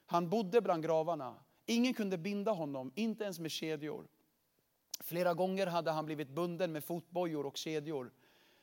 Han 0.08 0.30
bodde 0.30 0.62
bland 0.62 0.84
gravarna. 0.84 1.36
Ingen 1.66 1.94
kunde 1.94 2.18
binda 2.18 2.52
honom, 2.52 2.92
inte 2.96 3.24
ens 3.24 3.40
med 3.40 3.52
kedjor. 3.52 4.08
Flera 5.00 5.34
gånger 5.34 5.68
hade 5.68 5.92
han 5.92 6.06
blivit 6.06 6.30
bunden 6.30 6.72
med 6.72 6.84
fotbojor 6.84 7.46
och 7.46 7.58
kedjor. 7.58 8.12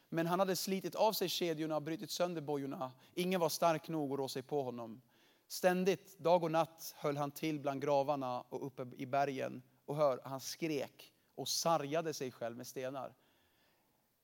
Men 0.08 0.26
han 0.26 0.38
hade 0.38 0.56
slitit 0.56 0.94
av 0.94 1.12
sig 1.12 1.28
kedjorna 1.28 1.76
och 1.76 1.82
brutit 1.82 2.10
sönder 2.10 2.40
bojorna. 2.40 2.92
Ingen 3.14 3.40
var 3.40 3.48
stark 3.48 3.88
nog 3.88 4.12
att 4.12 4.18
rå 4.18 4.28
sig 4.28 4.42
på 4.42 4.62
honom. 4.62 5.02
Ständigt, 5.48 6.18
dag 6.18 6.44
och 6.44 6.50
natt, 6.50 6.94
höll 6.96 7.16
han 7.16 7.30
till 7.30 7.60
bland 7.60 7.82
gravarna 7.82 8.40
och 8.40 8.66
uppe 8.66 8.86
i 8.96 9.06
bergen 9.06 9.62
och 9.84 9.96
hör, 9.96 10.20
han 10.24 10.40
skrek 10.40 11.12
och 11.34 11.48
sargade 11.48 12.14
sig 12.14 12.30
själv 12.30 12.56
med 12.56 12.66
stenar. 12.66 13.14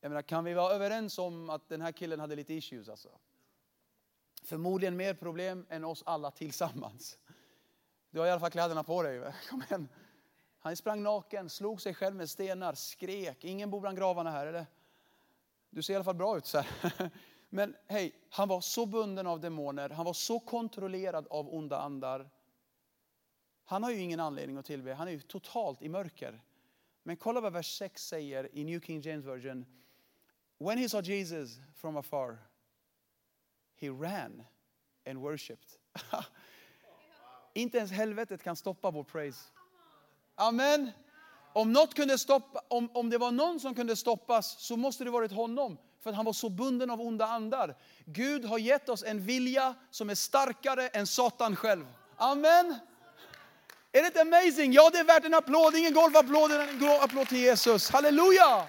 Jag 0.01 0.11
menar, 0.11 0.23
kan 0.23 0.45
vi 0.45 0.55
vara 0.55 0.75
överens 0.75 1.19
om 1.19 1.51
att 1.51 1.69
den 1.69 1.81
här 1.81 1.93
killen 1.93 2.21
hade 2.21 2.37
lite 2.37 2.55
issues 2.55 2.89
alltså? 2.89 3.09
Förmodligen 4.43 4.97
mer 4.97 5.15
problem 5.15 5.67
än 5.69 5.85
oss 5.85 6.03
alla 6.07 6.31
tillsammans. 6.31 7.19
Du 8.11 8.19
har 8.19 8.27
i 8.27 8.31
alla 8.31 8.41
fall 8.41 8.51
kläderna 8.51 8.83
på 8.83 9.03
dig. 9.03 9.33
Kom 9.51 9.63
igen. 9.63 9.89
Han 10.59 10.77
sprang 10.77 11.03
naken, 11.03 11.51
slog 11.51 11.81
sig 11.81 11.95
själv 11.95 12.17
med 12.17 12.31
stenar, 12.31 12.75
skrek. 12.75 13.45
Ingen 13.45 13.71
bor 13.71 13.81
bland 13.81 13.99
gravarna 13.99 14.31
här 14.31 14.47
eller? 14.47 14.67
Du 15.71 15.83
ser 15.83 15.93
i 15.93 15.97
alla 15.97 16.05
fall 16.05 16.15
bra 16.15 16.37
ut 16.37 16.47
så 16.47 16.59
här. 16.59 17.11
Men 17.51 17.77
hej, 17.87 18.15
han 18.31 18.49
var 18.49 18.61
så 18.61 18.87
bunden 18.87 19.27
av 19.27 19.41
demoner, 19.41 19.91
han 19.91 20.05
var 20.05 20.13
så 20.13 20.41
kontrollerad 20.41 21.27
av 21.31 21.55
onda 21.55 21.79
andar 21.79 22.31
han 23.71 23.83
har 23.83 23.91
ju 23.91 23.99
ingen 23.99 24.21
anledning 24.21 24.57
att 24.57 24.67
tillbe, 24.67 24.95
han 24.95 25.09
är 25.09 25.13
ju 25.13 25.21
totalt 25.21 25.83
i 25.83 25.89
mörker. 25.89 26.43
Men 27.03 27.17
kolla 27.17 27.41
vad 27.41 27.53
vers 27.53 27.79
6 27.79 28.07
säger 28.07 28.57
i 28.57 28.65
New 28.65 28.81
King 28.81 29.01
James 29.01 29.27
Version. 29.27 29.67
When 30.59 30.79
he 30.79 30.89
saw 30.89 31.13
Jesus 31.13 31.59
from 31.77 31.97
afar, 31.97 32.39
he 33.81 33.89
ran 33.89 34.43
and 35.07 35.19
worshipped. 35.19 35.69
Inte 37.55 37.79
ens 37.79 37.91
helvetet 37.91 38.43
kan 38.43 38.57
stoppa 38.57 38.91
vår 38.91 39.05
praise. 39.05 39.41
Amen. 40.35 40.91
Om, 41.53 41.73
något 41.73 41.95
kunde 41.95 42.19
stoppa, 42.19 42.61
om, 42.69 42.91
om 42.93 43.11
det 43.11 43.19
var 43.19 43.31
någon 43.31 43.61
som 43.61 43.75
kunde 43.75 43.97
stoppas 43.97 44.61
så 44.61 44.77
måste 44.77 45.05
det 45.05 45.11
varit 45.11 45.33
honom. 45.33 45.79
För 46.01 46.11
att 46.11 46.17
han 46.17 46.25
var 46.25 46.33
så 46.33 46.49
bunden 46.49 46.91
av 46.91 47.01
onda 47.01 47.27
andar. 47.27 47.77
Gud 48.05 48.45
har 48.45 48.59
gett 48.59 48.89
oss 48.89 49.03
en 49.03 49.21
vilja 49.21 49.75
som 49.91 50.11
är 50.11 50.15
starkare 50.15 50.89
än 50.89 51.07
Satan 51.07 51.57
själv. 51.57 51.87
Amen. 52.17 52.79
Är 53.93 54.01
det 54.01 54.07
inte 54.07 54.21
amazing? 54.21 54.73
Ja, 54.73 54.91
det 54.91 54.99
är 54.99 55.05
värt 55.05 55.25
en 55.25 55.35
applåd. 55.35 55.77
Ingen 55.77 55.95
golvapplåd. 55.95 56.53
en 56.53 56.85
applåd 57.01 57.29
till 57.29 57.39
Jesus. 57.39 57.91
Halleluja! 57.91 58.67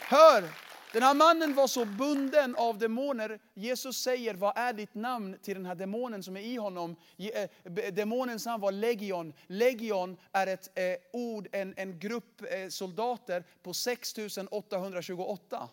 Hör, 0.00 0.48
den 0.92 1.02
här 1.02 1.14
mannen 1.14 1.54
var 1.54 1.66
så 1.66 1.84
bunden 1.84 2.56
av 2.56 2.78
demoner. 2.78 3.38
Jesus 3.54 3.96
säger, 3.96 4.34
vad 4.34 4.52
är 4.56 4.72
ditt 4.72 4.94
namn 4.94 5.38
till 5.42 5.54
den 5.54 5.66
här 5.66 5.74
demonen 5.74 6.22
som 6.22 6.36
är 6.36 6.40
i 6.40 6.56
honom? 6.56 6.96
Eh, 7.18 7.48
Demonens 7.92 8.46
namn 8.46 8.62
var 8.62 8.72
legion. 8.72 9.32
Legion 9.46 10.16
är 10.32 10.46
ett 10.46 10.78
eh, 10.78 10.96
ord, 11.12 11.48
en, 11.52 11.74
en 11.76 11.98
grupp 11.98 12.42
eh, 12.50 12.68
soldater 12.68 13.44
på 13.62 13.74
6828. 13.74 15.68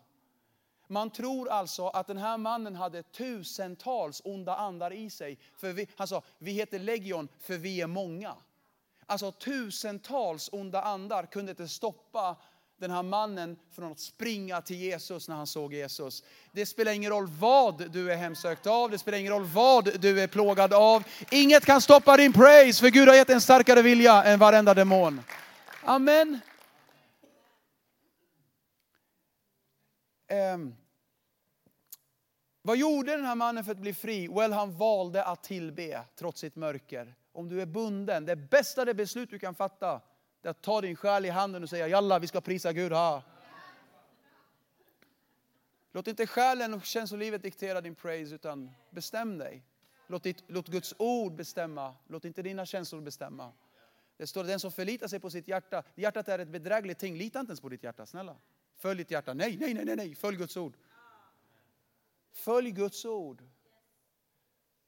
Man 0.87 1.09
tror 1.09 1.49
alltså 1.49 1.87
att 1.87 2.07
den 2.07 2.17
här 2.17 2.37
mannen 2.37 2.75
hade 2.75 3.03
tusentals 3.03 4.21
onda 4.25 4.55
andar 4.55 4.93
i 4.93 5.09
sig. 5.09 5.39
För 5.55 5.73
vi, 5.73 5.87
han 5.95 6.07
sa, 6.07 6.21
vi 6.37 6.51
heter 6.51 6.79
legion 6.79 7.27
för 7.39 7.57
vi 7.57 7.81
är 7.81 7.87
många. 7.87 8.35
Alltså 9.05 9.31
tusentals 9.31 10.49
onda 10.51 10.81
andar 10.81 11.25
kunde 11.25 11.51
inte 11.51 11.67
stoppa 11.67 12.35
den 12.77 12.91
här 12.91 13.03
mannen 13.03 13.57
från 13.71 13.91
att 13.91 13.99
springa 13.99 14.61
till 14.61 14.77
Jesus 14.77 15.27
när 15.27 15.35
han 15.35 15.47
såg 15.47 15.73
Jesus. 15.73 16.23
Det 16.51 16.65
spelar 16.65 16.91
ingen 16.91 17.11
roll 17.11 17.27
vad 17.27 17.91
du 17.91 18.11
är 18.11 18.15
hemsökt 18.15 18.67
av, 18.67 18.91
det 18.91 18.97
spelar 18.97 19.17
ingen 19.17 19.33
roll 19.33 19.45
vad 19.45 20.01
du 20.01 20.21
är 20.21 20.27
plågad 20.27 20.73
av. 20.73 21.03
Inget 21.31 21.65
kan 21.65 21.81
stoppa 21.81 22.17
din 22.17 22.33
praise, 22.33 22.81
för 22.81 22.89
Gud 22.89 23.07
har 23.07 23.15
gett 23.15 23.29
en 23.29 23.41
starkare 23.41 23.81
vilja 23.81 24.23
än 24.23 24.39
varenda 24.39 24.73
demon. 24.73 25.21
Amen. 25.83 26.39
Um, 30.53 30.75
vad 32.61 32.77
gjorde 32.77 33.11
den 33.11 33.25
här 33.25 33.35
mannen 33.35 33.63
för 33.63 33.71
att 33.71 33.77
bli 33.77 33.93
fri? 33.93 34.27
Well, 34.27 34.53
han 34.53 34.77
valde 34.77 35.23
att 35.23 35.43
tillbe 35.43 36.01
trots 36.15 36.41
sitt 36.41 36.55
mörker 36.55 37.15
om 37.37 37.49
du 37.49 37.61
är 37.61 37.65
bunden, 37.65 38.25
det 38.25 38.35
bästa 38.35 38.85
det 38.85 38.93
beslut 38.93 39.29
du 39.29 39.39
kan 39.39 39.55
fatta, 39.55 40.01
det 40.41 40.47
är 40.47 40.51
att 40.51 40.61
ta 40.61 40.81
din 40.81 40.95
själ 40.95 41.25
i 41.25 41.29
handen 41.29 41.63
och 41.63 41.69
säga 41.69 41.87
Jalla, 41.87 42.19
vi 42.19 42.27
ska 42.27 42.41
prisa 42.41 42.73
Gud. 42.73 42.91
Ha. 42.91 43.23
Låt 45.91 46.07
inte 46.07 46.27
själen 46.27 46.73
och 46.73 46.85
känslolivet 46.85 47.43
diktera 47.43 47.81
din 47.81 47.95
praise, 47.95 48.35
utan 48.35 48.71
bestäm 48.89 49.37
dig. 49.37 49.63
Låt, 50.07 50.23
ditt, 50.23 50.43
låt 50.47 50.67
Guds 50.67 50.93
ord 50.97 51.35
bestämma, 51.35 51.95
låt 52.07 52.25
inte 52.25 52.41
dina 52.41 52.65
känslor 52.65 53.01
bestämma. 53.01 53.51
Det 54.17 54.27
står 54.27 54.43
den 54.43 54.59
som 54.59 54.71
förlitar 54.71 55.07
sig 55.07 55.19
på 55.19 55.29
sitt 55.29 55.47
hjärta. 55.47 55.83
Hjärtat 55.95 56.27
är 56.27 56.39
ett 56.39 56.47
bedrägligt 56.47 56.99
ting. 56.99 57.17
Lita 57.17 57.39
inte 57.39 57.49
ens 57.49 57.61
på 57.61 57.69
ditt 57.69 57.83
hjärta, 57.83 58.05
snälla. 58.05 58.37
Följ 58.75 58.97
ditt 58.97 59.11
hjärta. 59.11 59.33
Nej, 59.33 59.57
nej, 59.57 59.73
nej, 59.73 59.85
nej, 59.85 59.95
nej. 59.95 60.15
Följ 60.15 60.37
Guds 60.37 60.57
ord. 60.57 60.77
Följ 62.31 62.71
Guds 62.71 63.05
ord. 63.05 63.43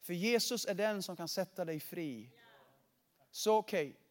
För 0.02 0.14
Jesus 0.14 0.66
är 0.66 0.74
den 0.74 1.04
som 1.04 1.16
kan 1.16 1.28
sätta 1.28 1.66
dig 1.66 1.80
fri. 1.80 2.32
Så 3.32 3.58
okej, 3.58 3.88
okay 3.90 4.02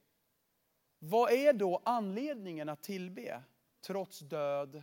vad 0.98 1.32
är 1.32 1.52
då 1.52 1.82
anledningen 1.84 2.68
att 2.68 2.82
tillbe? 2.82 3.42
Trots 3.80 4.18
död, 4.18 4.82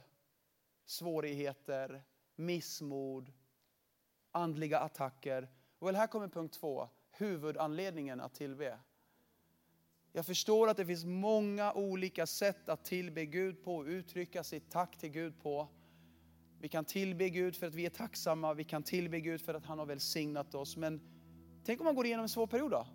svårigheter, 0.86 2.04
missmod, 2.36 3.34
andliga 4.32 4.80
attacker. 4.80 5.50
Well, 5.80 5.96
här 5.96 6.08
kommer 6.08 6.28
punkt 6.28 6.54
två, 6.54 6.90
huvudanledningen 7.12 8.22
att 8.22 8.34
tillbe. 8.34 8.80
Jag 10.12 10.26
förstår 10.26 10.68
att 10.70 10.78
det 10.78 10.86
finns 10.86 11.06
många 11.06 11.74
olika 11.74 12.28
sätt 12.28 12.70
att 12.70 12.86
tillbe 12.86 13.26
Gud 13.26 13.64
på 13.64 13.76
och 13.76 13.86
uttrycka 13.86 14.44
sitt 14.44 14.72
tack 14.72 14.98
till 14.98 15.10
Gud 15.10 15.40
på. 15.42 15.68
Vi 16.60 16.70
kan 16.70 16.86
tillbe 16.86 17.30
Gud 17.30 17.56
för 17.56 17.68
att 17.68 17.76
vi 17.76 17.86
är 17.86 17.90
tacksamma, 17.90 18.54
vi 18.54 18.64
kan 18.64 18.84
tillbe 18.84 19.20
Gud 19.20 19.42
för 19.42 19.54
att 19.54 19.66
han 19.66 19.80
har 19.80 19.86
välsignat 19.86 20.56
oss. 20.56 20.78
Men 20.78 21.02
tänk 21.66 21.80
om 21.80 21.86
man 21.86 21.96
går 21.96 22.06
igenom 22.06 22.24
en 22.24 22.30
svår 22.30 22.48
period 22.48 22.72
då? 22.72 22.88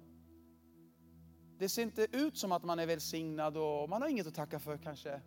Det 1.60 1.68
ser 1.68 1.82
inte 1.82 2.06
ut 2.12 2.36
som 2.36 2.52
att 2.52 2.64
man 2.64 2.78
är 2.78 2.86
välsignad 2.86 3.56
och 3.56 3.88
man 3.88 4.02
har 4.02 4.08
inget 4.08 4.26
att 4.26 4.34
tacka 4.34 4.58
för 4.58 4.76
kanske. 4.78 5.20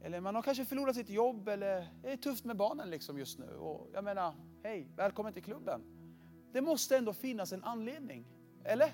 Eller 0.00 0.20
man 0.20 0.34
har 0.34 0.42
kanske 0.42 0.64
förlorat 0.64 0.96
sitt 0.96 1.08
jobb 1.10 1.48
eller 1.48 1.88
det 2.02 2.12
är 2.12 2.16
tufft 2.16 2.44
med 2.44 2.56
barnen 2.56 2.90
liksom 2.90 3.18
just 3.18 3.38
nu. 3.38 3.56
Och 3.56 3.88
jag 3.92 4.04
menar, 4.04 4.34
hej, 4.62 4.88
välkommen 4.96 5.32
till 5.32 5.42
klubben. 5.42 5.82
Det 6.52 6.60
måste 6.60 6.96
ändå 6.96 7.12
finnas 7.12 7.52
en 7.52 7.64
anledning. 7.64 8.26
Eller? 8.64 8.92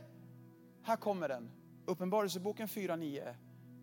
Här 0.82 0.96
kommer 0.96 1.28
den. 1.28 1.50
Uppenbarelseboken 1.86 2.68
4.9. 2.68 3.34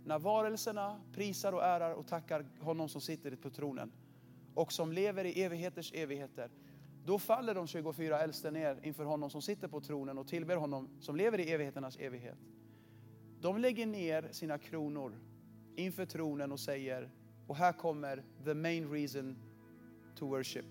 När 0.06 0.20
varelserna 0.20 1.02
prisar 1.14 1.54
och 1.54 1.64
ärar 1.64 1.94
och 1.94 2.08
tackar 2.08 2.46
honom 2.60 2.90
som 2.90 3.02
sitter 3.02 3.36
på 3.36 3.50
tronen 3.50 3.92
och 4.56 4.74
som 4.74 4.92
lever 4.92 5.26
i 5.26 5.44
evigheters 5.44 5.94
evigheter. 5.94 6.52
Då 7.08 7.20
faller 7.20 7.56
de 7.56 7.68
24 7.68 8.20
äldste 8.20 8.52
ner 8.52 8.80
inför 8.84 9.04
honom 9.04 9.30
som 9.30 9.42
sitter 9.42 9.68
på 9.68 9.82
tronen 9.82 10.18
och 10.18 10.28
tillber 10.28 10.56
honom 10.56 10.90
som 11.00 11.16
lever 11.16 11.40
i 11.40 11.52
evigheternas 11.52 11.98
evighet. 11.98 12.38
De 13.42 13.58
lägger 13.58 13.86
ner 13.86 14.28
sina 14.32 14.58
kronor 14.58 15.20
inför 15.76 16.06
tronen 16.06 16.52
och 16.52 16.60
säger, 16.60 17.10
och 17.48 17.56
här 17.56 17.74
kommer 17.74 18.24
the 18.46 18.54
main 18.54 18.92
reason 18.92 19.38
to 20.16 20.28
worship. 20.28 20.66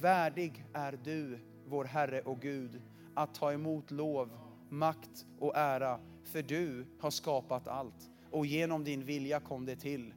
Värdig 0.00 0.64
är 0.72 0.98
du, 1.04 1.38
vår 1.66 1.84
Herre 1.84 2.20
och 2.20 2.40
Gud, 2.40 2.82
att 3.14 3.34
ta 3.34 3.52
emot 3.52 3.90
lov, 3.90 4.30
makt 4.68 5.26
och 5.38 5.56
ära, 5.56 6.00
för 6.24 6.42
du 6.42 6.86
har 7.00 7.10
skapat 7.10 7.68
allt. 7.68 8.10
Och 8.30 8.46
genom 8.46 8.84
din 8.84 9.04
vilja 9.04 9.40
kom 9.40 9.66
det 9.66 9.76
till 9.76 10.14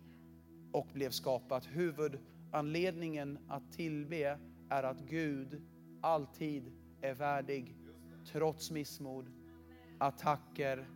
och 0.72 0.88
blev 0.94 1.10
skapat. 1.10 1.66
Huvudanledningen 1.66 3.40
att 3.48 3.72
tillbe 3.72 4.40
är 4.70 4.84
att 4.84 5.00
Gud 5.00 5.62
alltid 6.02 6.72
är 7.02 7.14
värdig, 7.14 7.76
trots 8.32 8.72
missmod, 8.72 9.32
attacker, 10.00 10.90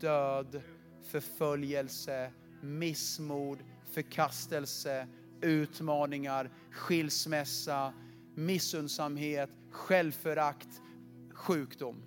död, 0.00 0.62
förföljelse, 1.02 2.32
missmod, 2.62 3.58
förkastelse, 3.84 5.08
utmaningar, 5.40 6.50
skilsmässa, 6.70 7.92
missundsamhet, 8.34 9.50
självförakt, 9.70 10.82
sjukdom. 11.32 12.02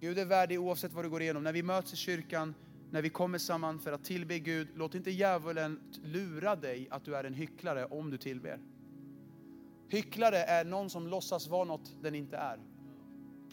Gud 0.00 0.18
är 0.18 0.24
värdig 0.24 0.60
oavsett 0.60 0.92
vad 0.92 1.04
du 1.04 1.10
går 1.10 1.22
igenom. 1.22 1.42
När 1.42 1.52
vi 1.52 1.62
möts 1.62 1.92
i 1.92 1.96
kyrkan, 1.96 2.54
när 2.90 3.02
vi 3.02 3.10
kommer 3.10 3.38
samman 3.38 3.78
för 3.78 3.92
att 3.92 4.04
tillbe 4.04 4.38
Gud, 4.38 4.68
låt 4.74 4.94
inte 4.94 5.10
djävulen 5.10 5.80
lura 6.02 6.56
dig 6.56 6.88
att 6.90 7.04
du 7.04 7.16
är 7.16 7.24
en 7.24 7.34
hycklare 7.34 7.84
om 7.84 8.10
du 8.10 8.18
tillber. 8.18 8.60
Hycklare 9.88 10.38
är 10.38 10.64
någon 10.64 10.90
som 10.90 11.06
låtsas 11.06 11.48
vara 11.48 11.64
något 11.64 12.02
den 12.02 12.14
inte 12.14 12.36
är. 12.36 12.58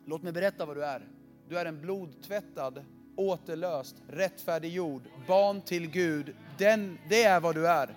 Låt 0.05 0.23
mig 0.23 0.33
berätta 0.33 0.65
vad 0.65 0.77
du 0.77 0.85
är. 0.85 1.07
Du 1.49 1.59
är 1.59 1.65
en 1.65 1.81
blodtvättad, 1.81 2.85
återlöst, 3.15 3.95
rättfärdiggjord, 4.07 5.01
barn 5.27 5.61
till 5.61 5.89
Gud. 5.89 6.35
Den, 6.57 6.99
det 7.09 7.23
är 7.23 7.39
vad 7.39 7.55
du 7.55 7.67
är. 7.67 7.95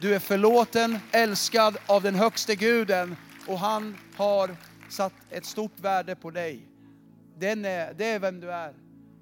Du 0.00 0.14
är 0.14 0.18
förlåten, 0.18 0.98
älskad 1.12 1.76
av 1.86 2.02
den 2.02 2.14
högste 2.14 2.54
guden 2.54 3.16
och 3.48 3.58
han 3.58 3.96
har 4.16 4.56
satt 4.90 5.12
ett 5.30 5.44
stort 5.44 5.80
värde 5.80 6.14
på 6.14 6.30
dig. 6.30 6.68
Den 7.38 7.64
är, 7.64 7.94
det 7.94 8.04
är 8.04 8.18
vem 8.18 8.40
du 8.40 8.52
är. 8.52 8.74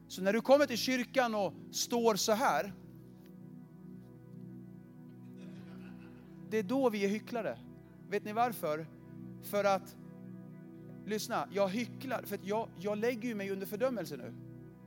Så 0.08 0.22
när 0.22 0.32
du 0.32 0.40
kommer 0.40 0.66
till 0.66 0.78
kyrkan 0.78 1.34
och 1.34 1.52
står 1.72 2.14
så 2.14 2.32
här, 2.32 2.72
det 6.50 6.58
är 6.58 6.62
då 6.62 6.90
vi 6.90 7.04
är 7.04 7.08
hycklare. 7.08 7.58
Vet 8.10 8.24
ni 8.24 8.32
varför? 8.32 8.86
För 9.42 9.64
att, 9.64 9.96
lyssna, 11.06 11.48
jag 11.52 11.68
hycklar, 11.68 12.22
för 12.22 12.34
att 12.34 12.44
jag, 12.44 12.68
jag 12.78 12.98
lägger 12.98 13.34
mig 13.34 13.50
under 13.50 13.66
fördömelse 13.66 14.16
nu. 14.16 14.34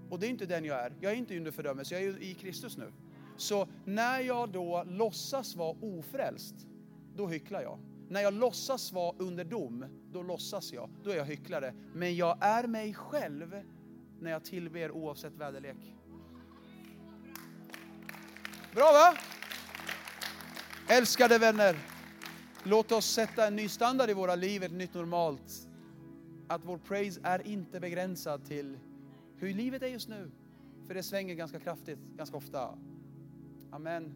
Och 0.09 0.19
det 0.19 0.27
är 0.27 0.29
inte 0.29 0.45
den 0.45 0.65
jag 0.65 0.79
är. 0.79 0.93
Jag 0.99 1.11
är 1.11 1.15
inte 1.15 1.37
under 1.37 1.51
fördömelse, 1.51 1.93
jag 1.93 2.03
är 2.03 2.23
i 2.23 2.33
Kristus 2.33 2.77
nu. 2.77 2.93
Så 3.37 3.67
när 3.85 4.19
jag 4.19 4.49
då 4.49 4.83
låtsas 4.87 5.55
vara 5.55 5.75
ofrälst, 5.81 6.55
då 7.15 7.27
hycklar 7.27 7.61
jag. 7.61 7.79
När 8.09 8.21
jag 8.21 8.33
låtsas 8.33 8.91
vara 8.91 9.15
under 9.17 9.43
dom, 9.43 9.85
då 10.11 10.23
låtsas 10.23 10.73
jag. 10.73 10.89
Då 11.03 11.09
är 11.09 11.15
jag 11.15 11.25
hycklare. 11.25 11.73
Men 11.93 12.15
jag 12.15 12.37
är 12.41 12.67
mig 12.67 12.93
själv 12.93 13.63
när 14.19 14.31
jag 14.31 14.43
tillber 14.43 14.91
oavsett 14.91 15.35
väderlek. 15.35 15.95
Bra 18.75 18.91
va? 18.91 19.17
Älskade 20.87 21.37
vänner, 21.37 21.92
låt 22.63 22.91
oss 22.91 23.05
sätta 23.05 23.47
en 23.47 23.55
ny 23.55 23.69
standard 23.69 24.09
i 24.09 24.13
våra 24.13 24.35
liv, 24.35 24.63
ett 24.63 24.71
nytt 24.71 24.93
normalt. 24.93 25.69
Att 26.47 26.61
vår 26.65 26.77
praise 26.77 27.21
är 27.23 27.47
inte 27.47 27.79
begränsad 27.79 28.45
till 28.45 28.77
hur 29.35 29.53
livet 29.53 29.81
är 29.81 29.87
just 29.87 30.09
nu. 30.09 30.31
För 30.87 30.93
det 30.93 31.03
svänger 31.03 31.35
ganska 31.35 31.59
kraftigt, 31.59 31.99
ganska 32.17 32.37
ofta. 32.37 32.77
Amen. 33.71 34.13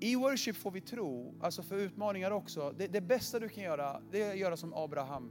I 0.00 0.16
worship 0.16 0.56
får 0.56 0.70
vi 0.70 0.80
tro, 0.80 1.34
alltså 1.40 1.62
för 1.62 1.76
utmaningar 1.76 2.30
också. 2.30 2.74
Det, 2.78 2.86
det, 2.86 3.00
bästa 3.00 3.38
du 3.38 3.48
kan 3.48 3.64
göra, 3.64 4.00
det 4.10 4.22
är 4.22 4.30
att 4.30 4.38
göra 4.38 4.56
som 4.56 4.74
Abraham. 4.74 5.30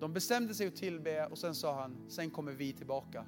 De 0.00 0.12
bestämde 0.12 0.54
sig 0.54 0.66
att 0.66 0.76
tillbe 0.76 1.26
och 1.26 1.38
sen 1.38 1.54
sa 1.54 1.80
han, 1.80 1.96
sen 2.08 2.30
kommer 2.30 2.52
vi 2.52 2.72
tillbaka. 2.72 3.24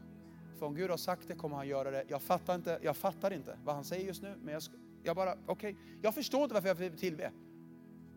För 0.58 0.66
om 0.66 0.74
Gud 0.74 0.90
har 0.90 0.96
sagt 0.96 1.28
det 1.28 1.34
kommer 1.34 1.56
han 1.56 1.68
göra 1.68 1.90
det. 1.90 2.04
Jag 2.08 2.22
fattar 2.22 2.54
inte, 2.54 2.78
jag 2.82 2.96
fattar 2.96 3.32
inte 3.32 3.58
vad 3.64 3.74
han 3.74 3.84
säger 3.84 4.06
just 4.06 4.22
nu, 4.22 4.34
men 4.42 4.54
jag, 4.54 4.62
jag 5.02 5.16
bara, 5.16 5.32
okej. 5.32 5.72
Okay. 5.72 5.74
Jag 6.02 6.14
förstår 6.14 6.42
inte 6.42 6.54
varför 6.54 6.68
jag 6.68 6.74
vill 6.74 6.98
tillbe. 6.98 7.32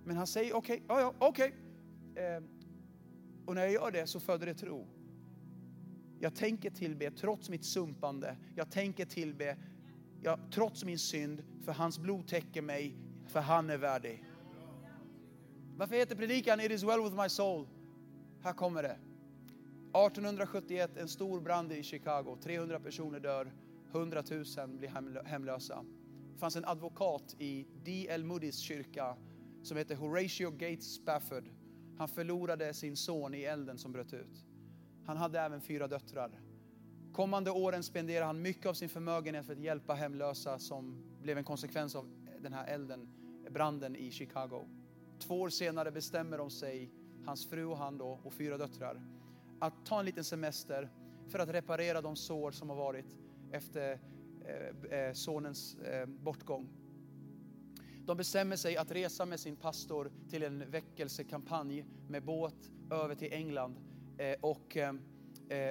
Men 0.03 0.17
han 0.17 0.27
säger 0.27 0.55
okej, 0.55 0.75
okay, 0.75 0.85
ja, 0.87 1.01
ja, 1.01 1.27
okej. 1.27 1.55
Okay. 2.11 2.23
Eh, 2.25 2.41
och 3.45 3.55
när 3.55 3.61
jag 3.61 3.71
gör 3.71 3.91
det 3.91 4.07
så 4.07 4.19
föder 4.19 4.45
det 4.45 4.53
tro. 4.53 4.87
Jag 6.19 6.35
tänker 6.35 6.69
tillbe 6.69 7.11
trots 7.11 7.49
mitt 7.49 7.65
sumpande. 7.65 8.37
Jag 8.55 8.71
tänker 8.71 9.05
tillbe 9.05 9.57
jag, 10.25 10.39
trots 10.51 10.83
min 10.83 10.99
synd, 10.99 11.43
för 11.65 11.71
hans 11.71 11.99
blod 11.99 12.27
täcker 12.27 12.61
mig, 12.61 12.95
för 13.27 13.39
han 13.39 13.69
är 13.69 13.77
värdig. 13.77 14.23
Varför 15.77 15.95
heter 15.95 16.15
predikan 16.15 16.59
It 16.59 16.71
is 16.71 16.83
well 16.83 17.01
with 17.03 17.15
my 17.15 17.29
soul? 17.29 17.67
Här 18.41 18.53
kommer 18.53 18.83
det. 18.83 18.97
1871, 19.95 20.97
en 20.97 21.07
stor 21.07 21.41
brand 21.41 21.71
i 21.71 21.83
Chicago. 21.83 22.37
300 22.43 22.79
personer 22.79 23.19
dör, 23.19 23.53
100 23.91 24.23
000 24.57 24.67
blir 24.77 25.25
hemlösa. 25.25 25.85
Det 26.35 26.39
fanns 26.39 26.55
en 26.55 26.65
advokat 26.65 27.35
i 27.39 27.67
D.L. 27.83 28.23
Moody's 28.23 28.61
kyrka 28.61 29.15
som 29.63 29.77
hette 29.77 29.95
Horatio 29.95 30.51
Gates 30.51 30.93
Spafford. 30.95 31.49
Han 31.97 32.07
förlorade 32.07 32.73
sin 32.73 32.97
son 32.97 33.33
i 33.33 33.41
elden 33.41 33.77
som 33.77 33.91
bröt 33.91 34.13
ut. 34.13 34.45
Han 35.05 35.17
hade 35.17 35.39
även 35.39 35.61
fyra 35.61 35.87
döttrar. 35.87 36.39
Kommande 37.13 37.51
åren 37.51 37.83
spenderade 37.83 38.25
han 38.25 38.41
mycket 38.41 38.65
av 38.65 38.73
sin 38.73 38.89
förmögenhet 38.89 39.45
för 39.45 39.53
att 39.53 39.59
hjälpa 39.59 39.93
hemlösa 39.93 40.59
som 40.59 41.03
blev 41.21 41.37
en 41.37 41.43
konsekvens 41.43 41.95
av 41.95 42.09
den 42.41 42.53
här 42.53 42.67
elden, 42.67 43.07
branden 43.49 43.95
i 43.95 44.11
Chicago. 44.11 44.67
Två 45.19 45.41
år 45.41 45.49
senare 45.49 45.91
bestämmer 45.91 46.37
de 46.37 46.49
sig, 46.49 46.91
hans 47.25 47.49
fru 47.49 47.65
och 47.65 47.77
han 47.77 47.97
då, 47.97 48.19
och 48.23 48.33
fyra 48.33 48.57
döttrar, 48.57 49.01
att 49.59 49.85
ta 49.85 49.99
en 49.99 50.05
liten 50.05 50.23
semester 50.23 50.89
för 51.27 51.39
att 51.39 51.49
reparera 51.49 52.01
de 52.01 52.15
sår 52.15 52.51
som 52.51 52.69
har 52.69 52.75
varit 52.75 53.05
efter 53.51 53.99
Eh, 54.47 54.99
eh, 54.99 55.13
sonens 55.13 55.75
eh, 55.75 56.05
bortgång. 56.05 56.69
De 58.05 58.17
bestämmer 58.17 58.55
sig 58.55 58.77
att 58.77 58.91
resa 58.91 59.25
med 59.25 59.39
sin 59.39 59.55
pastor 59.55 60.11
till 60.29 60.43
en 60.43 60.71
väckelsekampanj 60.71 61.85
med 62.09 62.23
båt 62.23 62.69
över 62.91 63.15
till 63.15 63.33
England 63.33 63.75
och, 64.41 64.77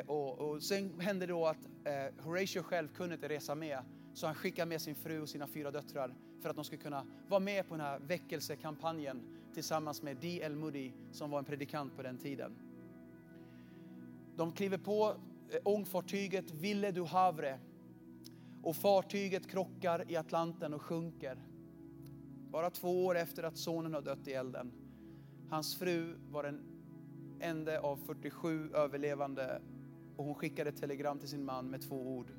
och, 0.07 0.39
och, 0.39 0.63
sen 0.63 1.01
hände 1.01 1.27
det 1.27 1.33
då 1.33 1.47
att 1.47 1.69
Horatio 2.19 2.63
själv 2.63 2.89
kunde 2.89 3.15
inte 3.15 3.29
resa 3.29 3.55
med. 3.55 3.79
Så 4.15 4.27
han 4.27 4.35
skickade 4.35 4.69
med 4.69 4.81
sin 4.81 4.95
fru 4.95 5.21
och 5.21 5.29
sina 5.29 5.47
fyra 5.47 5.71
döttrar 5.71 6.15
för 6.43 6.51
att 6.51 6.57
de 6.57 6.65
skulle 6.65 6.83
kunna 6.83 7.07
vara 7.29 7.41
med 7.41 7.69
på 7.69 7.75
den 7.75 7.81
här 7.81 7.99
väckelsekampanjen 7.99 9.23
tillsammans 9.55 10.03
med 10.03 10.17
D.L. 10.17 10.57
Moody 10.57 10.93
som 11.13 11.31
var 11.31 11.39
en 11.39 11.45
predikant 11.45 11.97
på 11.97 12.03
den 12.03 12.19
tiden. 12.19 12.57
De 14.37 14.53
kliver 14.53 14.79
på 14.79 15.17
ångfartyget 15.65 16.51
Ville 16.51 16.91
du 16.91 17.03
Havre 17.03 17.59
och 18.65 18.77
fartyget 18.77 19.51
krockar 19.51 20.11
i 20.11 20.17
Atlanten 20.17 20.75
och 20.75 20.83
sjunker. 20.83 21.39
Bara 22.51 22.71
två 22.71 23.07
år 23.07 23.17
efter 23.17 23.43
att 23.43 23.57
sonen 23.57 23.95
har 23.95 24.03
dött 24.03 24.29
i 24.29 24.33
elden. 24.33 24.73
Hans 25.51 25.79
fru 25.79 26.17
var 26.31 26.43
den 26.43 26.61
enda 27.41 27.81
av 27.81 27.97
47 27.97 28.71
överlevande 28.75 29.63
och 30.17 30.25
hon 30.25 30.35
skickade 30.35 30.71
ett 30.71 30.81
telegram 30.81 31.19
till 31.19 31.29
sin 31.29 31.45
man 31.45 31.71
med 31.71 31.83
två 31.83 32.17
ord. 32.17 32.31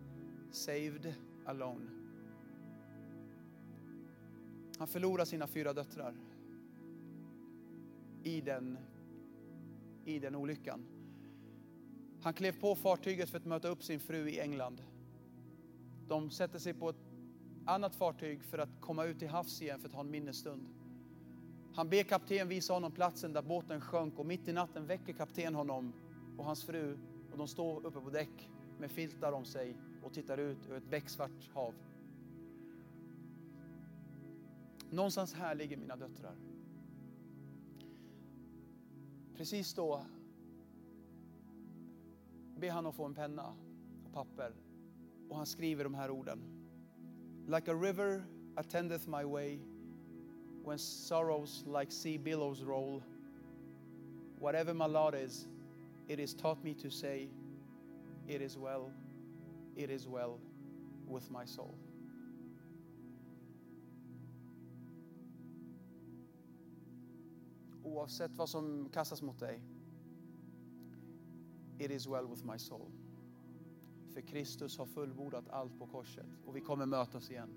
Saved 0.52 1.14
alone. 1.46 1.90
Han 4.78 4.88
förlorar 4.88 5.26
sina 5.26 5.48
fyra 5.48 5.74
döttrar 5.74 6.16
i 8.24 8.42
den, 8.42 8.78
i 10.06 10.20
den 10.20 10.36
olyckan. 10.36 10.86
Han 12.22 12.34
klev 12.34 12.60
på 12.60 12.76
fartyget 12.76 13.30
för 13.30 13.38
att 13.38 13.46
möta 13.46 13.68
upp 13.68 13.84
sin 13.84 14.00
fru 14.00 14.30
i 14.30 14.40
England. 14.40 14.82
De 16.08 16.30
sätter 16.30 16.60
sig 16.60 16.74
på 16.74 16.90
ett 16.90 16.96
annat 17.66 17.96
fartyg 17.96 18.44
för 18.44 18.58
att 18.58 18.82
komma 18.82 19.06
ut 19.06 19.20
till 19.20 19.30
havs 19.30 19.62
igen 19.62 19.80
för 19.80 19.88
att 19.88 19.94
ha 19.94 20.02
en 20.02 20.12
minnesstund. 20.12 20.68
Han 21.76 21.90
ber 21.90 22.04
kapten 22.04 22.48
visa 22.48 22.74
honom 22.74 22.92
platsen 22.92 23.34
där 23.34 23.42
båten 23.42 23.82
sjönk 23.82 24.20
och 24.20 24.26
mitt 24.26 24.48
i 24.48 24.54
natten 24.54 24.86
väcker 24.86 25.14
kapten 25.14 25.56
honom 25.56 25.94
och 26.38 26.46
hans 26.46 26.64
fru 26.64 26.98
och 27.32 27.38
de 27.38 27.48
står 27.48 27.86
uppe 27.86 28.02
på 28.02 28.10
däck 28.10 28.50
med 28.80 28.92
filtar 28.92 29.32
om 29.32 29.46
sig 29.46 29.76
och 30.04 30.14
tittar 30.14 30.38
ut 30.38 30.66
över 30.66 30.78
ett 30.78 30.90
becksvart 30.90 31.50
hav. 31.54 31.74
Någonstans 34.90 35.34
här 35.34 35.56
ligger 35.56 35.78
mina 35.78 35.96
döttrar. 35.96 36.36
Precis 39.38 39.74
då 39.74 40.06
ber 42.58 42.70
han 42.70 42.86
att 42.86 42.96
få 42.96 43.06
en 43.06 43.16
penna 43.16 43.54
och 44.06 44.14
papper 44.14 44.54
och 45.30 45.38
han 45.38 45.46
skriver 45.46 45.84
de 45.84 45.94
här 45.94 46.10
orden. 46.10 46.40
Like 47.48 47.72
a 47.72 47.76
river 47.76 48.24
attendeth 48.56 49.08
my 49.08 49.24
way 49.24 49.60
when 50.64 50.80
sorrows 50.80 51.64
like 51.68 51.92
sea 51.92 52.18
billows 52.18 52.64
roll. 52.64 53.04
Whatever 54.40 54.74
my 54.74 54.88
lot 54.88 55.14
is, 55.14 55.48
it 56.08 56.20
is 56.20 56.34
taught 56.34 56.64
me 56.64 56.74
to 56.74 56.90
say, 56.90 57.30
It 58.28 58.42
is 58.42 58.58
well, 58.58 58.92
it 59.76 59.90
is 59.90 60.08
well 60.08 60.40
with 61.08 61.32
my 61.32 61.46
soul. 61.46 61.76
Oavsett 67.84 68.36
vad 68.36 68.50
som 68.50 68.90
kastas 68.94 69.22
mot 69.22 69.40
dig, 69.40 69.62
It 71.80 71.92
is 71.92 72.08
well 72.08 72.26
with 72.28 72.44
my 72.44 72.58
soul. 72.58 72.92
För 74.16 74.22
Kristus 74.22 74.78
har 74.78 74.86
fullbordat 74.86 75.50
allt 75.50 75.80
på 75.80 75.88
korset 75.88 76.26
och 76.46 76.56
vi 76.56 76.62
kommer 76.62 76.86
mötas 76.86 77.32
igen. 77.32 77.50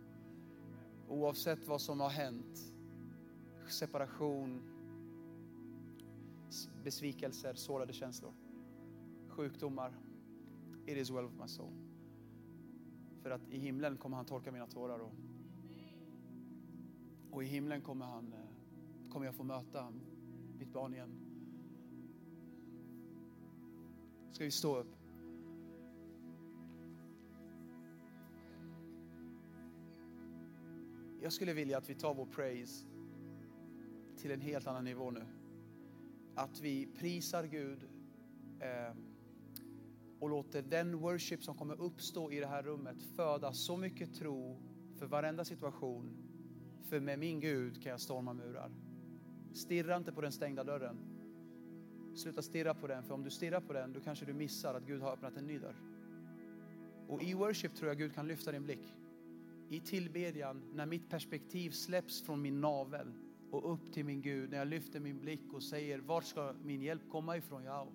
Oavsett 1.08 1.68
vad 1.68 1.80
som 1.80 2.00
har 2.00 2.08
hänt, 2.08 2.74
separation, 3.68 4.62
besvikelser, 6.84 7.54
sårade 7.54 7.92
känslor, 7.92 8.32
sjukdomar. 9.28 9.98
It 10.86 10.96
is 10.96 11.10
well 11.10 11.24
with 11.24 11.40
my 11.40 11.48
soul. 11.48 11.72
För 13.22 13.30
att 13.30 13.48
i 13.50 13.58
himlen 13.58 13.96
kommer 13.96 14.16
han 14.16 14.26
torka 14.26 14.52
mina 14.52 14.66
tårar 14.66 14.98
och, 14.98 15.12
och 17.30 17.42
i 17.44 17.46
himlen 17.46 17.80
kommer, 17.80 18.06
han, 18.06 18.32
eh, 18.32 19.10
kommer 19.12 19.26
jag 19.26 19.34
få 19.34 19.44
möta 19.44 19.92
mitt 20.58 20.72
barn 20.72 20.94
igen. 20.94 21.10
Ska 24.32 24.44
vi 24.44 24.50
stå 24.50 24.76
upp? 24.76 24.97
Jag 31.20 31.32
skulle 31.32 31.52
vilja 31.52 31.78
att 31.78 31.90
vi 31.90 31.94
tar 31.94 32.14
vår 32.14 32.26
praise 32.26 32.86
till 34.16 34.30
en 34.30 34.40
helt 34.40 34.66
annan 34.66 34.84
nivå 34.84 35.10
nu. 35.10 35.26
Att 36.34 36.60
vi 36.60 36.86
prisar 36.86 37.44
Gud 37.44 37.88
eh, 38.60 38.96
och 40.20 40.30
låter 40.30 40.62
den 40.62 40.98
worship 40.98 41.44
som 41.44 41.54
kommer 41.54 41.80
uppstå 41.80 42.32
i 42.32 42.40
det 42.40 42.46
här 42.46 42.62
rummet 42.62 43.02
föda 43.16 43.52
så 43.52 43.76
mycket 43.76 44.14
tro 44.14 44.62
för 44.98 45.06
varenda 45.06 45.44
situation. 45.44 46.16
För 46.82 47.00
med 47.00 47.18
min 47.18 47.40
Gud 47.40 47.82
kan 47.82 47.90
jag 47.90 48.00
storma 48.00 48.32
murar. 48.32 48.70
Stirra 49.52 49.96
inte 49.96 50.12
på 50.12 50.20
den 50.20 50.32
stängda 50.32 50.64
dörren. 50.64 50.98
Sluta 52.14 52.42
stirra 52.42 52.74
på 52.74 52.86
den, 52.86 53.04
för 53.04 53.14
om 53.14 53.24
du 53.24 53.30
stirrar 53.30 53.60
på 53.60 53.72
den 53.72 53.92
då 53.92 54.00
kanske 54.00 54.24
du 54.24 54.32
missar 54.32 54.74
att 54.74 54.86
Gud 54.86 55.02
har 55.02 55.12
öppnat 55.12 55.36
en 55.36 55.46
ny 55.46 55.58
dörr. 55.58 55.76
Och 57.08 57.22
i 57.22 57.34
worship 57.34 57.74
tror 57.74 57.88
jag 57.88 57.98
Gud 57.98 58.14
kan 58.14 58.28
lyfta 58.28 58.52
din 58.52 58.64
blick. 58.64 58.94
I 59.70 59.80
tillbedjan, 59.80 60.62
när 60.74 60.86
mitt 60.86 61.08
perspektiv 61.08 61.70
släpps 61.70 62.22
från 62.22 62.42
min 62.42 62.60
navel 62.60 63.12
och 63.50 63.72
upp 63.72 63.92
till 63.92 64.04
min 64.04 64.22
Gud, 64.22 64.50
när 64.50 64.58
jag 64.58 64.68
lyfter 64.68 65.00
min 65.00 65.20
blick 65.20 65.52
och 65.52 65.62
säger, 65.62 65.98
var 65.98 66.20
ska 66.20 66.54
min 66.62 66.82
hjälp 66.82 67.02
komma 67.10 67.36
ifrån? 67.36 67.64
Ja, 67.64 67.88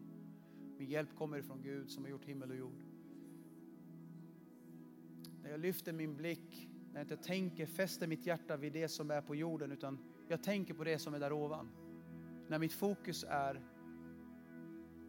min 0.77 0.89
hjälp 0.89 1.15
kommer 1.17 1.37
ifrån 1.37 1.61
Gud 1.61 1.89
som 1.89 2.03
har 2.03 2.11
gjort 2.11 2.25
himmel 2.25 2.51
och 2.51 2.57
jord. 2.57 2.83
När 5.43 5.49
jag 5.49 5.59
lyfter 5.59 5.93
min 5.93 6.15
blick, 6.15 6.69
när 6.91 6.99
jag 6.99 7.03
inte 7.03 7.17
tänker, 7.17 7.65
fäster 7.65 8.07
mitt 8.07 8.25
hjärta 8.25 8.57
vid 8.57 8.73
det 8.73 8.87
som 8.87 9.11
är 9.11 9.21
på 9.21 9.35
jorden, 9.35 9.71
utan 9.71 9.99
jag 10.27 10.43
tänker 10.43 10.73
på 10.73 10.83
det 10.83 10.99
som 10.99 11.13
är 11.13 11.19
där 11.19 11.33
ovan. 11.33 11.69
När 12.49 12.59
mitt 12.59 12.73
fokus 12.73 13.25
är 13.29 13.61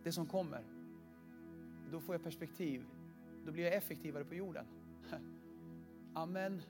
det 0.03 0.13
som 0.13 0.27
kommer, 0.27 0.65
då 1.91 2.01
får 2.01 2.15
jag 2.15 2.23
perspektiv. 2.23 2.85
Då 3.47 3.53
blir 3.53 3.65
jag 3.65 3.75
effektivare 3.75 4.25
på 4.25 4.35
jorden. 4.35 4.67
Amen. 6.15 6.63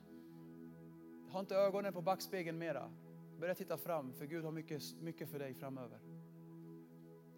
Ha 1.29 1.39
inte 1.39 1.55
ögonen 1.55 1.93
på 1.93 2.01
backspegeln 2.01 2.57
mera. 2.57 2.91
Börja 3.39 3.55
titta 3.55 3.77
fram, 3.77 4.13
för 4.13 4.25
Gud 4.25 4.43
har 4.43 4.51
mycket, 4.51 4.81
mycket 5.01 5.29
för 5.29 5.39
dig 5.39 5.53
framöver. 5.53 5.99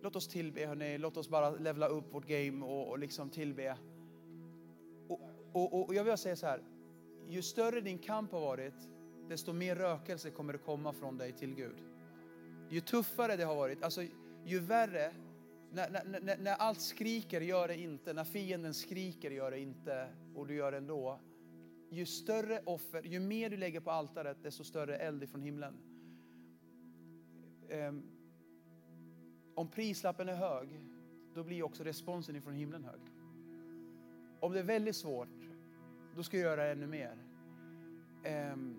Låt 0.01 0.15
oss 0.15 0.27
tillbe, 0.27 0.65
hörni. 0.65 0.97
Låt 0.97 1.17
oss 1.17 1.29
bara 1.29 1.49
levla 1.49 1.87
upp 1.87 2.13
vårt 2.13 2.27
game 2.27 2.65
och, 2.65 2.89
och 2.89 2.99
liksom 2.99 3.29
tillbe. 3.29 3.77
Och, 5.07 5.21
och, 5.51 5.85
och 5.87 5.95
jag 5.95 6.03
vill 6.03 6.17
säga 6.17 6.35
så 6.35 6.47
här, 6.47 6.63
ju 7.27 7.41
större 7.41 7.81
din 7.81 7.97
kamp 7.97 8.31
har 8.31 8.41
varit, 8.41 8.89
desto 9.29 9.53
mer 9.53 9.75
rökelse 9.75 10.31
kommer 10.31 10.53
det 10.53 10.59
komma 10.59 10.93
från 10.93 11.17
dig 11.17 11.33
till 11.33 11.55
Gud. 11.55 11.77
Ju 12.69 12.81
tuffare 12.81 13.35
det 13.35 13.43
har 13.43 13.55
varit, 13.55 13.83
alltså 13.83 14.01
ju 14.45 14.59
värre, 14.59 15.13
när, 15.71 15.89
när, 15.89 16.19
när, 16.21 16.37
när 16.37 16.53
allt 16.53 16.81
skriker, 16.81 17.41
gör 17.41 17.67
det 17.67 17.77
inte. 17.77 18.13
När 18.13 18.23
fienden 18.23 18.73
skriker, 18.73 19.31
gör 19.31 19.51
det 19.51 19.59
inte. 19.59 20.09
Och 20.35 20.47
du 20.47 20.55
gör 20.55 20.71
det 20.71 20.77
ändå. 20.77 21.19
Ju 21.89 22.06
större 22.06 22.62
offer, 22.65 23.04
ju 23.04 23.19
mer 23.19 23.50
du 23.50 23.58
lägger 23.58 23.80
på 23.80 23.91
altaret, 23.91 24.38
desto 24.43 24.63
större 24.63 24.97
eld 24.97 25.23
ifrån 25.23 25.41
himlen. 25.41 25.73
Ehm, 27.69 28.04
om 29.56 29.67
prislappen 29.67 30.30
är 30.30 30.36
hög, 30.36 30.82
då 31.34 31.43
blir 31.43 31.63
också 31.63 31.84
responsen 31.84 32.36
ifrån 32.36 32.54
himlen 32.54 32.84
hög. 32.84 33.02
Om 34.39 34.54
det 34.54 34.60
är 34.60 34.63
väldigt 34.63 34.95
svårt, 34.95 35.50
då 36.15 36.23
ska 36.23 36.38
jag 36.38 36.43
göra 36.43 36.71
ännu 36.71 36.88
mer. 36.88 37.17
Ehm, 38.23 38.76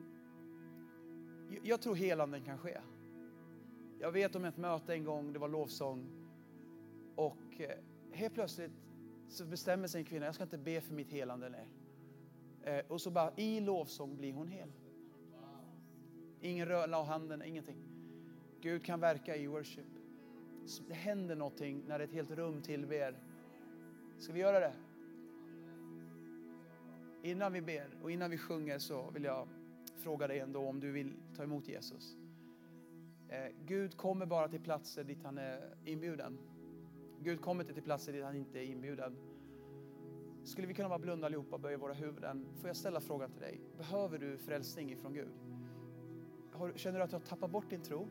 jag 1.62 1.80
tror 1.80 1.94
helanden 1.94 2.44
kan 2.44 2.58
ske. 2.58 2.78
Jag 4.00 4.12
vet 4.12 4.36
om 4.36 4.44
ett 4.44 4.56
möte 4.56 4.94
en 4.94 5.04
gång, 5.04 5.32
det 5.32 5.38
var 5.38 5.48
lovsång. 5.48 6.08
Och 7.16 7.60
eh, 7.60 7.78
helt 8.12 8.34
plötsligt 8.34 8.72
så 9.28 9.44
bestämmer 9.44 9.88
sig 9.88 9.98
en 9.98 10.04
kvinna, 10.04 10.26
jag 10.26 10.34
ska 10.34 10.44
inte 10.44 10.58
be 10.58 10.80
för 10.80 10.94
mitt 10.94 11.10
helande 11.10 11.48
längre. 11.48 11.68
Eh, 12.68 12.84
och 12.88 13.00
så 13.00 13.10
bara 13.10 13.32
i 13.36 13.60
lovsång 13.60 14.16
blir 14.16 14.32
hon 14.32 14.48
hel. 14.48 14.72
Ingen 16.40 16.68
rör, 16.68 16.86
la 16.86 17.04
handen, 17.04 17.42
ingenting. 17.42 17.76
Gud 18.60 18.84
kan 18.84 19.00
verka 19.00 19.36
i 19.36 19.46
worship. 19.46 19.86
Det 20.88 20.94
händer 20.94 21.36
någonting 21.36 21.82
när 21.86 22.00
ett 22.00 22.12
helt 22.12 22.30
rum 22.30 22.62
tillber. 22.62 23.18
Ska 24.18 24.32
vi 24.32 24.40
göra 24.40 24.60
det? 24.60 24.72
Innan 27.22 27.52
vi 27.52 27.60
ber 27.60 27.90
och 28.02 28.10
innan 28.10 28.30
vi 28.30 28.38
sjunger 28.38 28.78
så 28.78 29.10
vill 29.10 29.24
jag 29.24 29.48
fråga 29.96 30.26
dig 30.26 30.38
ändå 30.38 30.60
om 30.60 30.80
du 30.80 30.92
vill 30.92 31.12
ta 31.36 31.42
emot 31.42 31.68
Jesus. 31.68 32.16
Eh, 33.28 33.52
Gud 33.66 33.96
kommer 33.96 34.26
bara 34.26 34.48
till 34.48 34.60
platser 34.60 35.04
dit 35.04 35.22
han 35.22 35.38
är 35.38 35.76
inbjuden. 35.84 36.38
Gud 37.20 37.40
kommer 37.40 37.62
inte 37.62 37.74
till 37.74 37.82
platser 37.82 38.12
dit 38.12 38.24
han 38.24 38.36
inte 38.36 38.58
är 38.58 38.64
inbjuden. 38.64 39.16
Skulle 40.48 40.66
vi 40.66 40.74
kunna 40.74 40.88
bara 40.88 40.98
blunda 40.98 41.26
allihopa 41.26 41.56
och 41.56 41.62
böja 41.62 41.78
våra 41.78 41.92
huvuden? 41.92 42.46
Får 42.60 42.68
jag 42.68 42.76
ställa 42.76 43.00
frågan 43.00 43.30
till 43.30 43.40
dig? 43.40 43.60
Behöver 43.76 44.18
du 44.18 44.38
frälsning 44.38 44.92
ifrån 44.92 45.12
Gud? 45.12 45.28
Känner 46.74 46.98
du 46.98 47.04
att 47.04 47.10
du 47.10 47.16
har 47.16 47.20
tappat 47.20 47.50
bort 47.50 47.70
din 47.70 47.82
tro? 47.82 48.08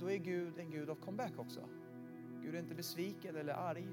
Då 0.00 0.10
är 0.10 0.16
Gud 0.16 0.58
en 0.58 0.70
Gud 0.70 0.90
av 0.90 0.94
comeback 0.94 1.38
också. 1.38 1.68
Gud 2.42 2.54
är 2.54 2.58
inte 2.58 2.74
besviken 2.74 3.36
eller 3.36 3.54
arg, 3.54 3.88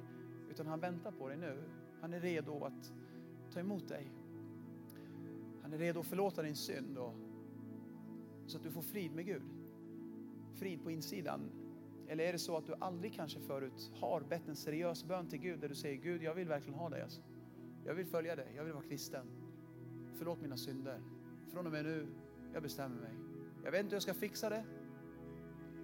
utan 0.50 0.68
han 0.68 0.80
väntar 0.80 1.12
på 1.12 1.28
dig 1.28 1.38
nu. 1.38 1.64
Han 2.02 2.14
är 2.14 2.20
redo 2.20 2.64
att 2.64 2.94
ta 3.54 3.60
emot 3.60 3.88
dig. 3.88 4.12
Han 5.62 5.74
är 5.74 5.78
redo 5.78 6.00
att 6.00 6.06
förlåta 6.06 6.42
din 6.42 6.56
synd 6.56 6.98
och, 6.98 7.14
så 8.46 8.58
att 8.58 8.64
du 8.64 8.72
får 8.72 8.82
frid 8.82 9.16
med 9.16 9.26
Gud. 9.26 9.44
Frid 10.56 10.84
på 10.84 10.92
insidan. 10.92 11.63
Eller 12.14 12.24
är 12.24 12.32
det 12.32 12.40
så 12.40 12.58
att 12.58 12.66
du 12.66 12.74
aldrig 12.80 13.14
kanske 13.14 13.40
förut 13.40 13.92
har 13.94 14.22
bett 14.22 14.48
en 14.48 14.56
seriös 14.56 15.04
bön 15.04 15.28
till 15.28 15.40
Gud 15.40 15.60
där 15.60 15.70
du 15.70 15.76
säger 15.76 15.96
Gud, 15.96 16.24
jag 16.24 16.36
vill 16.36 16.48
verkligen 16.48 16.80
ha 16.80 16.90
dig. 16.90 17.02
Alltså. 17.02 17.22
Jag 17.86 17.94
vill 17.94 18.06
följa 18.06 18.36
dig, 18.36 18.54
jag 18.56 18.64
vill 18.64 18.74
vara 18.74 18.84
kristen. 18.84 19.28
Förlåt 20.18 20.42
mina 20.42 20.58
synder. 20.58 21.02
Från 21.52 21.66
och 21.66 21.72
med 21.72 21.86
nu, 21.86 22.08
jag 22.54 22.64
bestämmer 22.64 23.02
mig. 23.02 23.12
Jag 23.64 23.72
vet 23.72 23.80
inte 23.80 23.90
hur 23.90 23.96
jag 23.96 24.02
ska 24.02 24.14
fixa 24.14 24.50
det. 24.50 24.66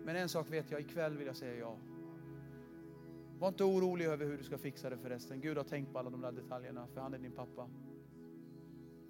Men 0.05 0.15
en 0.15 0.29
sak 0.29 0.51
vet 0.51 0.71
jag, 0.71 0.81
ikväll 0.81 1.17
vill 1.17 1.27
jag 1.27 1.37
säga 1.37 1.55
ja. 1.55 1.77
Var 3.39 3.47
inte 3.47 3.63
orolig 3.63 4.05
över 4.05 4.25
hur 4.25 4.37
du 4.37 4.43
ska 4.43 4.57
fixa 4.57 4.89
det 4.89 4.97
förresten. 4.97 5.41
Gud 5.41 5.57
har 5.57 5.63
tänkt 5.63 5.93
på 5.93 5.99
alla 5.99 6.09
de 6.09 6.21
där 6.21 6.31
detaljerna, 6.31 6.87
för 6.87 7.01
han 7.01 7.13
är 7.13 7.19
din 7.19 7.31
pappa. 7.31 7.69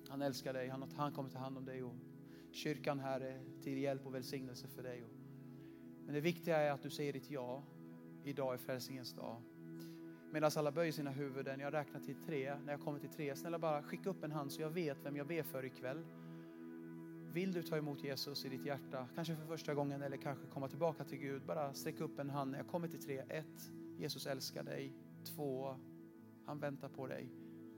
Han 0.10 0.22
älskar 0.22 0.54
dig, 0.54 0.68
han, 0.68 0.92
han 0.96 1.12
kommer 1.12 1.30
ta 1.30 1.40
hand 1.40 1.58
om 1.58 1.66
dig 1.66 1.84
och 1.84 1.96
kyrkan 2.52 3.00
här 3.00 3.22
är 3.22 3.42
till 3.62 3.78
hjälp 3.78 4.06
och 4.06 4.16
välsignelse 4.16 4.68
för 4.68 4.84
dig. 4.84 5.19
Men 6.10 6.14
det 6.14 6.22
viktiga 6.22 6.58
är 6.58 6.72
att 6.72 6.82
du 6.82 6.90
säger 6.90 7.14
ditt 7.14 7.32
ja. 7.32 7.64
Idag 8.24 8.54
är 8.54 8.58
frälsningens 8.58 9.14
dag. 9.14 9.42
Medan 10.32 10.52
alla 10.56 10.72
böjer 10.72 10.92
sina 10.92 11.12
huvuden, 11.12 11.60
jag 11.60 11.74
räknar 11.74 12.00
till 12.00 12.16
tre. 12.26 12.56
När 12.66 12.74
jag 12.74 12.82
kommer 12.82 13.00
till 13.00 13.10
tre, 13.10 13.36
snälla 13.36 13.60
bara 13.60 13.84
skicka 13.84 14.10
upp 14.10 14.24
en 14.24 14.32
hand 14.32 14.52
så 14.52 14.62
jag 14.62 14.70
vet 14.70 14.98
vem 15.04 15.16
jag 15.16 15.28
ber 15.28 15.44
för 15.44 15.66
ikväll. 15.66 16.06
Vill 17.34 17.54
du 17.54 17.64
ta 17.64 17.78
emot 17.78 18.04
Jesus 18.04 18.46
i 18.46 18.50
ditt 18.50 18.66
hjärta, 18.66 19.08
kanske 19.16 19.36
för 19.36 19.46
första 19.46 19.74
gången 19.74 20.02
eller 20.02 20.18
kanske 20.18 20.48
komma 20.48 20.68
tillbaka 20.68 21.04
till 21.04 21.18
Gud, 21.18 21.42
bara 21.46 21.74
sträck 21.74 22.00
upp 22.00 22.20
en 22.20 22.30
hand 22.30 22.52
när 22.52 22.58
jag 22.60 22.68
kommer 22.68 22.88
till 22.88 23.02
tre. 23.02 23.18
Ett, 23.30 23.72
Jesus 23.98 24.28
älskar 24.28 24.64
dig. 24.64 24.94
Två, 25.36 25.76
han 26.46 26.60
väntar 26.60 26.90
på 26.90 27.08
dig. 27.08 27.30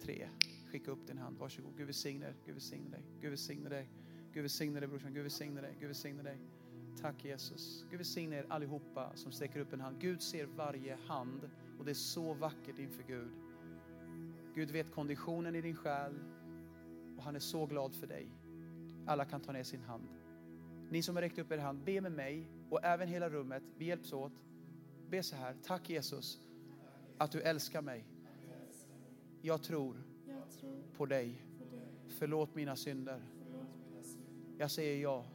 Tre, 0.02 0.30
skicka 0.72 0.92
upp 0.92 1.08
din 1.08 1.18
hand. 1.18 1.38
Varsågod. 1.38 1.78
Gud 1.78 1.86
välsigne 1.86 2.26
dig. 2.26 2.36
Gud 2.46 2.54
välsigne 2.54 2.90
dig. 2.90 3.04
Gud 3.22 3.30
välsigne 3.30 3.70
dig. 3.70 3.90
Gud 4.34 4.42
välsigne 4.44 4.80
dig 4.80 4.90
brorsan. 4.90 5.14
Gud 5.14 5.24
välsigne 5.24 5.62
dig. 5.62 5.76
Gud 5.80 5.88
välsigne 5.88 6.24
dig. 6.24 6.40
Tack 6.98 7.26
Jesus. 7.26 7.86
Gud 7.90 7.98
välsigne 7.98 8.36
er 8.36 8.46
allihopa 8.50 9.12
som 9.16 9.32
sträcker 9.32 9.60
upp 9.60 9.74
en 9.74 9.82
hand. 9.82 10.00
Gud 10.00 10.22
ser 10.22 10.46
varje 10.46 10.96
hand 10.96 11.50
och 11.80 11.86
det 11.86 11.92
är 11.92 11.96
så 11.96 12.34
vackert 12.34 12.80
inför 12.80 13.04
Gud. 13.04 13.32
Gud 14.56 14.72
vet 14.72 14.92
konditionen 14.92 15.56
i 15.56 15.62
din 15.62 15.76
själ 15.76 16.20
och 17.18 17.24
han 17.24 17.36
är 17.36 17.40
så 17.40 17.66
glad 17.66 17.96
för 17.96 18.08
dig. 18.08 18.28
Alla 19.08 19.26
kan 19.26 19.42
ta 19.42 19.52
ner 19.52 19.64
sin 19.64 19.82
hand. 19.82 20.08
Ni 20.90 21.04
som 21.04 21.16
har 21.16 21.22
räckt 21.22 21.40
upp 21.40 21.52
er 21.52 21.58
hand, 21.58 21.84
be 21.84 22.02
med 22.02 22.12
mig 22.12 22.48
och 22.70 22.84
även 22.84 23.08
hela 23.08 23.30
rummet. 23.30 23.64
Vi 23.78 23.86
hjälps 23.86 24.14
åt. 24.14 24.44
Be 25.10 25.24
så 25.24 25.36
här. 25.36 25.56
Tack 25.64 25.90
Jesus 25.90 26.40
att 27.18 27.32
du 27.32 27.42
älskar 27.42 27.82
mig. 27.82 28.06
Jag 29.42 29.64
tror 29.64 30.04
på 30.98 31.06
dig. 31.06 31.46
Förlåt 32.08 32.56
mina 32.56 32.76
synder. 32.76 33.22
Jag 34.58 34.72
säger 34.72 35.02
ja. 35.02 35.26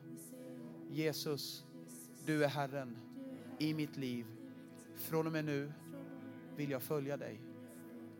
Jesus, 0.90 1.64
du 2.26 2.44
är 2.44 2.48
Herren 2.48 2.96
i 3.58 3.74
mitt 3.74 3.96
liv. 3.96 4.26
Från 4.96 5.26
och 5.26 5.32
med 5.32 5.44
nu 5.44 5.72
vill 6.56 6.70
jag 6.70 6.82
följa 6.82 7.16
dig 7.16 7.40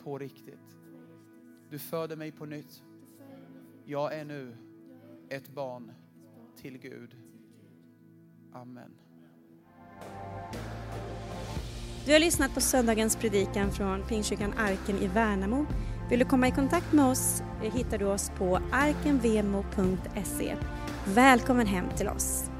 på 0.03 0.19
riktigt. 0.19 0.77
Du 1.71 1.79
föder 1.79 2.17
mig 2.17 2.33
på 2.33 2.47
nytt. 2.47 2.83
Jag 3.85 4.15
är 4.15 4.25
nu 4.25 4.57
ett 5.29 5.49
barn 5.49 5.93
till 6.57 6.79
Gud. 6.79 7.17
Amen. 8.53 8.95
Du 12.07 12.13
har 12.13 12.19
lyssnat 12.19 12.55
på 12.55 12.61
söndagens 12.61 13.17
predikan 13.17 13.73
från 13.73 14.03
Pingstkyrkan 14.03 14.53
Arken 14.59 14.97
i 14.99 15.09
Värnamo. 15.09 15.67
Vill 16.11 16.19
du 16.19 16.25
komma 16.25 16.49
i 16.49 16.51
kontakt 16.51 16.93
med 16.93 17.05
oss 17.05 17.43
eh, 17.63 17.75
hittar 17.75 17.99
du 17.99 18.05
oss 18.05 18.31
på 18.39 18.61
arkenvemo.se. 18.73 20.57
Välkommen 21.07 21.67
hem 21.67 21.85
till 21.97 22.09
oss. 22.09 22.51